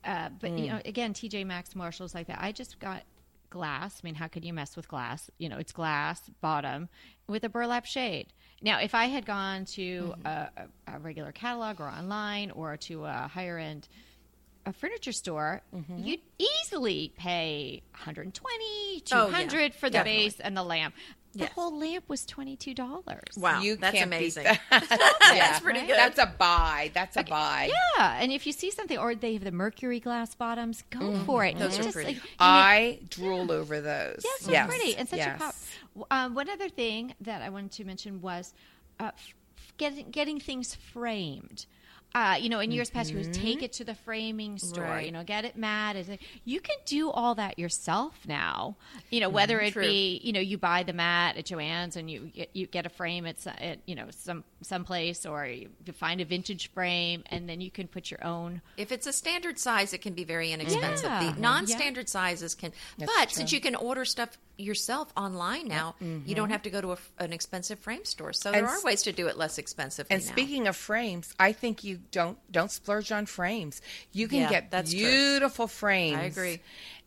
Uh, 0.04 0.28
but 0.38 0.50
Mm. 0.52 0.58
you 0.60 0.66
know, 0.68 0.80
again, 0.84 1.12
TJ 1.14 1.44
Maxx, 1.44 1.74
Marshalls, 1.74 2.14
like 2.14 2.26
that. 2.28 2.38
I 2.40 2.52
just 2.52 2.78
got 2.78 3.02
glass. 3.50 4.00
I 4.02 4.06
mean, 4.06 4.14
how 4.16 4.28
could 4.28 4.44
you 4.44 4.52
mess 4.52 4.76
with 4.76 4.86
glass? 4.88 5.30
You 5.38 5.48
know, 5.48 5.58
it's 5.58 5.72
glass 5.72 6.28
bottom 6.40 6.88
with 7.26 7.42
a 7.44 7.48
burlap 7.48 7.86
shade. 7.86 8.32
Now, 8.62 8.80
if 8.80 8.94
I 8.94 9.06
had 9.06 9.26
gone 9.26 9.64
to 9.66 10.14
Mm-hmm. 10.24 10.26
a, 10.26 10.50
a, 10.86 10.98
regular 10.98 11.32
catalog 11.32 11.80
or 11.80 11.88
online 11.88 12.50
or 12.50 12.76
to 12.78 13.04
a 13.04 13.28
higher 13.32 13.58
end 13.58 13.88
a 14.66 14.72
furniture 14.72 15.12
store, 15.12 15.60
Mm-hmm. 15.74 15.98
you'd 15.98 16.20
easily 16.38 17.12
pay 17.16 17.82
120, 17.92 18.54
Oh, 19.12 19.26
yeah. 19.26 19.26
200 19.26 19.74
for 19.74 19.88
the 19.90 19.98
Definitely. 19.98 20.24
base 20.24 20.40
and 20.40 20.56
the 20.56 20.62
lamp. 20.62 20.94
The 21.34 21.40
Yes. 21.44 21.52
whole 21.52 21.76
lamp 21.78 22.04
was 22.08 22.24
$22. 22.26 23.36
Wow, 23.36 23.60
you 23.60 23.76
that's 23.76 23.96
can't 23.96 24.10
beat 24.10 24.16
amazing. 24.16 24.44
that. 24.44 24.60
That's 25.20 25.60
pretty 25.60 25.80
good. 25.80 25.90
That's 25.96 26.18
a 26.18 26.26
buy. 26.38 26.90
That's 26.94 27.16
a 27.16 27.24
buy. 27.24 27.70
Yeah, 27.98 28.18
and 28.20 28.30
if 28.32 28.46
you 28.46 28.52
see 28.52 28.70
something, 28.70 28.96
or 28.98 29.14
they 29.16 29.32
have 29.34 29.42
the 29.44 29.50
mercury 29.52 29.98
glass 30.00 30.34
bottoms, 30.34 30.84
go 30.90 31.00
Mm-hmm. 31.00 31.24
for 31.24 31.44
it. 31.44 31.58
Those 31.58 31.74
You 31.76 31.80
are 31.80 31.84
just, 31.84 31.94
pretty. 31.94 32.06
like, 32.14 32.16
you 32.16 32.22
make- 32.22 32.36
I 32.38 32.98
drool 33.10 33.50
over 33.52 33.80
those. 33.80 34.22
Yeah, 34.24 34.30
so 34.46 34.50
yes. 34.52 34.68
pretty 34.68 34.96
and 34.96 35.08
such 35.08 35.18
yes. 35.18 35.36
a 35.36 35.42
pop. 35.98 36.06
Um, 36.10 36.34
one 36.34 36.48
other 36.48 36.68
thing 36.68 37.14
that 37.20 37.42
I 37.42 37.48
wanted 37.50 37.72
to 37.72 37.84
mention 37.84 38.20
was 38.20 38.54
uh, 39.00 39.04
f- 39.14 39.34
f- 39.58 39.72
getting 39.76 40.10
getting 40.10 40.38
things 40.40 40.74
framed. 40.74 41.66
Uh, 42.14 42.37
you 42.40 42.48
know, 42.48 42.61
in 42.61 42.70
years 42.70 42.90
past, 42.90 43.11
you 43.11 43.16
would 43.18 43.35
take 43.35 43.61
it 43.64 43.72
to 43.72 43.83
the 43.85 43.94
framing 43.96 44.57
store. 44.57 44.85
Right. 44.85 45.07
You 45.07 45.11
know, 45.12 45.24
get 45.24 45.44
it 45.44 45.57
matte. 45.57 45.96
Is 45.96 46.09
it- 46.09 46.20
You 46.44 46.61
can 46.61 46.77
do 46.87 47.11
all 47.11 47.35
that 47.35 47.59
yourself 47.59 48.14
now. 48.29 48.77
You 49.11 49.18
know, 49.18 49.29
whether 49.29 49.61
it 49.61 49.72
True. 49.72 49.83
be 49.83 50.20
you 50.22 50.33
know 50.33 50.38
you 50.40 50.57
buy 50.57 50.85
the 50.85 50.92
mat 50.92 51.37
at 51.37 51.46
Joann's 51.46 51.96
and 51.96 52.09
you 52.09 52.20
get, 52.27 52.50
you 52.53 52.66
get 52.66 52.87
a 52.87 52.88
frame 52.88 53.27
at, 53.27 53.44
at 53.46 53.81
you 53.87 53.96
know 53.96 54.07
some 54.11 54.44
someplace, 54.62 55.27
or 55.27 55.44
you 55.46 55.68
find 55.92 56.20
a 56.20 56.24
vintage 56.24 56.70
frame, 56.72 57.24
and 57.27 57.48
then 57.48 57.61
you 57.61 57.70
can 57.70 57.88
put 57.88 58.11
your 58.11 58.24
own 58.24 58.62
If 58.77 58.92
it's 58.92 59.07
a 59.09 59.12
standard 59.12 59.59
size, 59.59 59.92
it 59.92 59.98
can 60.00 60.14
be 60.14 60.24
very 60.24 60.53
inexpensive. 60.53 61.05
Yeah. 61.11 61.33
The 61.33 61.40
non-standard 61.40 62.09
sizes 62.09 62.55
can, 62.55 62.72
That's 62.96 63.12
but 63.14 63.29
true. 63.29 63.37
since 63.37 63.53
you 63.53 63.61
can 63.61 63.74
order 63.74 64.05
stuff 64.07 64.38
yourself 64.57 65.12
online 65.16 65.66
now, 65.66 65.96
you 66.00 66.07
Mm-hmm. 66.07 66.33
don't 66.35 66.50
have 66.50 66.62
to 66.62 66.70
go 66.70 66.81
to 66.81 66.92
a, 66.92 66.98
an 67.18 67.33
expensive 67.33 67.79
frame 67.81 68.05
store. 68.05 68.33
So 68.33 68.53
there 68.53 68.61
And 68.61 68.68
are 68.68 68.83
ways 68.85 69.03
to 69.03 69.12
do 69.12 69.27
it 69.27 69.37
less 69.37 69.59
expensive. 69.59 70.07
And 70.11 70.24
now. 70.24 70.31
speaking 70.33 70.66
of 70.68 70.77
frames, 70.77 71.35
I 71.40 71.53
think 71.53 71.83
you 71.85 71.98
don't 72.10 72.38
don't 72.50 72.70
splurge 72.70 73.10
on 73.12 73.26
frames. 73.26 73.80
You 74.12 74.28
can 74.28 74.40
Yeah, 74.40 74.48
get 74.50 74.70
that's 74.70 74.92
true. 74.92 75.00
beautiful 75.00 75.66
frames. 75.66 76.16
I 76.18 76.22
agree. 76.24 76.60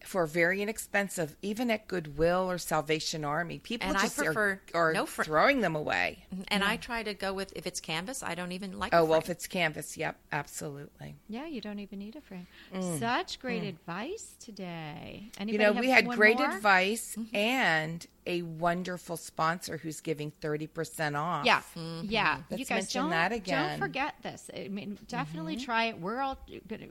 For 0.08 0.26
very 0.26 0.62
inexpensive, 0.62 1.36
even 1.42 1.70
at 1.70 1.86
Goodwill 1.90 2.50
or 2.50 2.58
Salvation 2.58 3.26
Army, 3.26 3.60
people 3.60 3.90
And 3.90 3.98
just 4.00 4.18
are- 4.18 4.24
prefer 4.24 4.62
are, 4.74 4.94
no 4.94 5.06
fr- 5.06 5.24
throwing 5.24 5.60
them 5.60 5.76
away. 5.76 6.26
and 6.48 6.64
I 6.64 6.78
try 6.78 7.04
to 7.04 7.14
go 7.14 7.34
with 7.34 7.52
if 7.58 7.68
it's 7.68 7.82
canvas, 7.82 8.24
I 8.24 8.34
don't 8.34 8.54
even 8.54 8.80
like. 8.80 8.94
Oh 8.94 9.00
a 9.00 9.06
well, 9.06 9.20
if 9.20 9.30
it's 9.30 9.48
canvas, 9.48 9.98
yep, 9.98 10.18
absolutely. 10.32 11.16
Yeah, 11.28 11.46
you 11.46 11.60
don't 11.60 11.80
even 11.80 12.00
need 12.00 12.16
a 12.16 12.22
frame. 12.22 12.48
Such 13.00 13.40
great 13.40 13.64
advice 13.64 14.36
today. 14.40 15.30
Mm. 15.40 15.52
You 15.52 15.58
know, 15.58 15.74
have 15.74 15.80
we 15.80 15.90
had 15.90 16.08
great 16.08 16.38
more? 16.38 16.52
advice 16.52 17.18
and 17.34 18.08
a 18.26 18.42
wonderful 18.42 19.16
sponsor 19.16 19.78
who's 19.78 20.02
giving 20.02 20.32
thirty 20.42 20.68
percent 20.68 21.16
off. 21.16 21.46
Yeah, 21.46 21.62
yeah. 22.04 22.40
Let's 22.50 22.60
you 22.60 22.66
guys 22.66 22.84
mention 22.84 23.02
don't 23.04 23.10
that 23.12 23.32
again. 23.32 23.58
Mm-hmm. 23.58 23.70
don't 23.72 23.80
forget 23.80 24.16
this. 24.22 24.50
I 24.56 24.68
mean, 24.70 24.98
definitely 25.08 25.58
try 25.58 25.86
it. 25.86 26.00
We're 26.00 26.20
all. 26.22 26.38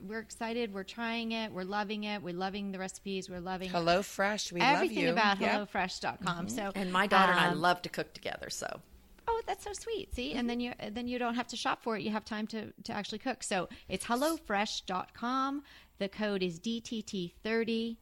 We're 0.07 0.19
excited. 0.19 0.73
We're 0.73 0.83
trying 0.83 1.31
it. 1.31 1.51
We're 1.51 1.63
loving 1.63 2.05
it. 2.05 2.21
We're 2.21 2.33
loving 2.35 2.71
the 2.71 2.79
recipes. 3.07 3.29
We're 3.29 3.39
loving 3.39 3.69
Hello 3.69 4.01
Fresh, 4.01 4.51
we 4.51 4.61
everything 4.61 4.97
love 4.97 5.03
you. 5.05 5.11
about 5.11 5.39
Yep. 5.41 5.69
HelloFresh.com. 5.71 6.49
So 6.49 6.71
and 6.75 6.91
my 6.91 7.07
daughter 7.07 7.31
and 7.31 7.39
I 7.39 7.47
um, 7.49 7.61
love 7.61 7.81
to 7.83 7.89
cook 7.89 8.13
together. 8.13 8.49
So 8.49 8.81
Oh, 9.29 9.41
that's 9.45 9.65
so 9.65 9.73
sweet. 9.73 10.13
See, 10.15 10.33
and 10.33 10.49
then 10.49 10.59
you 10.61 10.71
then 10.91 11.07
you 11.07 11.19
don't 11.19 11.35
have 11.35 11.47
to 11.47 11.57
shop 11.57 11.83
for 11.83 11.97
it. 11.97 12.01
You 12.03 12.11
have 12.11 12.23
time 12.25 12.47
to 12.47 12.71
to 12.83 12.93
actually 12.93 13.19
cook. 13.19 13.43
So 13.43 13.67
it's 13.89 14.05
hellofresh.com. 14.05 15.63
The 15.99 16.09
code 16.09 16.43
is 16.43 16.59
DTT30 16.59 17.97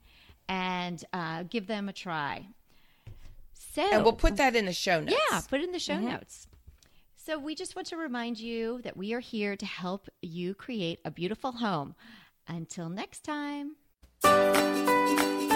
and 0.49 1.03
uh, 1.13 1.43
give 1.43 1.65
them 1.67 1.89
a 1.89 1.93
try. 1.93 2.47
So 3.73 3.81
And 3.91 4.03
we'll 4.03 4.13
put 4.13 4.37
that 4.37 4.55
in 4.55 4.65
the 4.65 4.73
show 4.73 4.99
notes. 5.01 5.15
yeah, 5.31 5.41
put 5.49 5.61
it 5.61 5.65
in 5.65 5.71
the 5.71 5.79
show 5.79 5.99
notes. 5.99 6.47
So 7.15 7.39
we 7.39 7.55
just 7.55 7.75
want 7.75 7.87
to 7.87 7.97
remind 7.97 8.37
you 8.39 8.81
that 8.83 8.95
we 8.95 9.13
are 9.13 9.19
here 9.19 9.55
to 9.55 9.65
help 9.65 10.07
you 10.21 10.53
create 10.53 10.99
a 11.05 11.09
beautiful 11.11 11.53
home. 11.53 11.95
Until 12.47 12.89
next 12.89 13.21
time. 13.23 13.75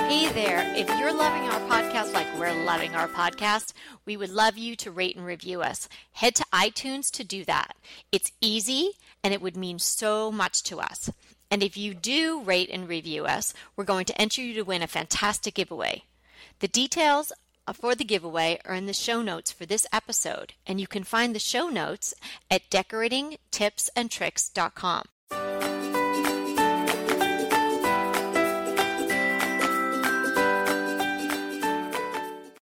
Hey 0.07 0.27
there. 0.33 0.73
If 0.75 0.89
you're 0.99 1.13
loving 1.13 1.43
our 1.43 1.59
podcast 1.69 2.13
like 2.13 2.27
we're 2.39 2.65
loving 2.65 2.95
our 2.95 3.07
podcast, 3.07 3.73
we 4.05 4.17
would 4.17 4.31
love 4.31 4.57
you 4.57 4.75
to 4.77 4.91
rate 4.91 5.15
and 5.15 5.25
review 5.25 5.61
us. 5.61 5.87
Head 6.13 6.35
to 6.35 6.45
iTunes 6.53 7.11
to 7.11 7.23
do 7.23 7.45
that. 7.45 7.75
It's 8.11 8.31
easy 8.41 8.91
and 9.23 9.33
it 9.33 9.41
would 9.41 9.57
mean 9.57 9.79
so 9.79 10.31
much 10.31 10.63
to 10.63 10.79
us. 10.79 11.11
And 11.51 11.63
if 11.63 11.77
you 11.77 11.93
do 11.93 12.41
rate 12.41 12.69
and 12.71 12.87
review 12.87 13.25
us, 13.25 13.53
we're 13.75 13.83
going 13.83 14.05
to 14.05 14.21
enter 14.21 14.41
you 14.41 14.53
to 14.55 14.63
win 14.63 14.81
a 14.81 14.87
fantastic 14.87 15.55
giveaway. 15.55 16.03
The 16.59 16.67
details 16.67 17.31
for 17.73 17.95
the 17.95 18.03
giveaway 18.03 18.59
are 18.65 18.75
in 18.75 18.85
the 18.85 18.93
show 18.93 19.21
notes 19.21 19.51
for 19.51 19.65
this 19.65 19.87
episode, 19.93 20.53
and 20.65 20.79
you 20.79 20.87
can 20.87 21.03
find 21.03 21.35
the 21.35 21.39
show 21.39 21.69
notes 21.69 22.13
at 22.49 22.69
decoratingtipsandtricks.com. 22.69 25.03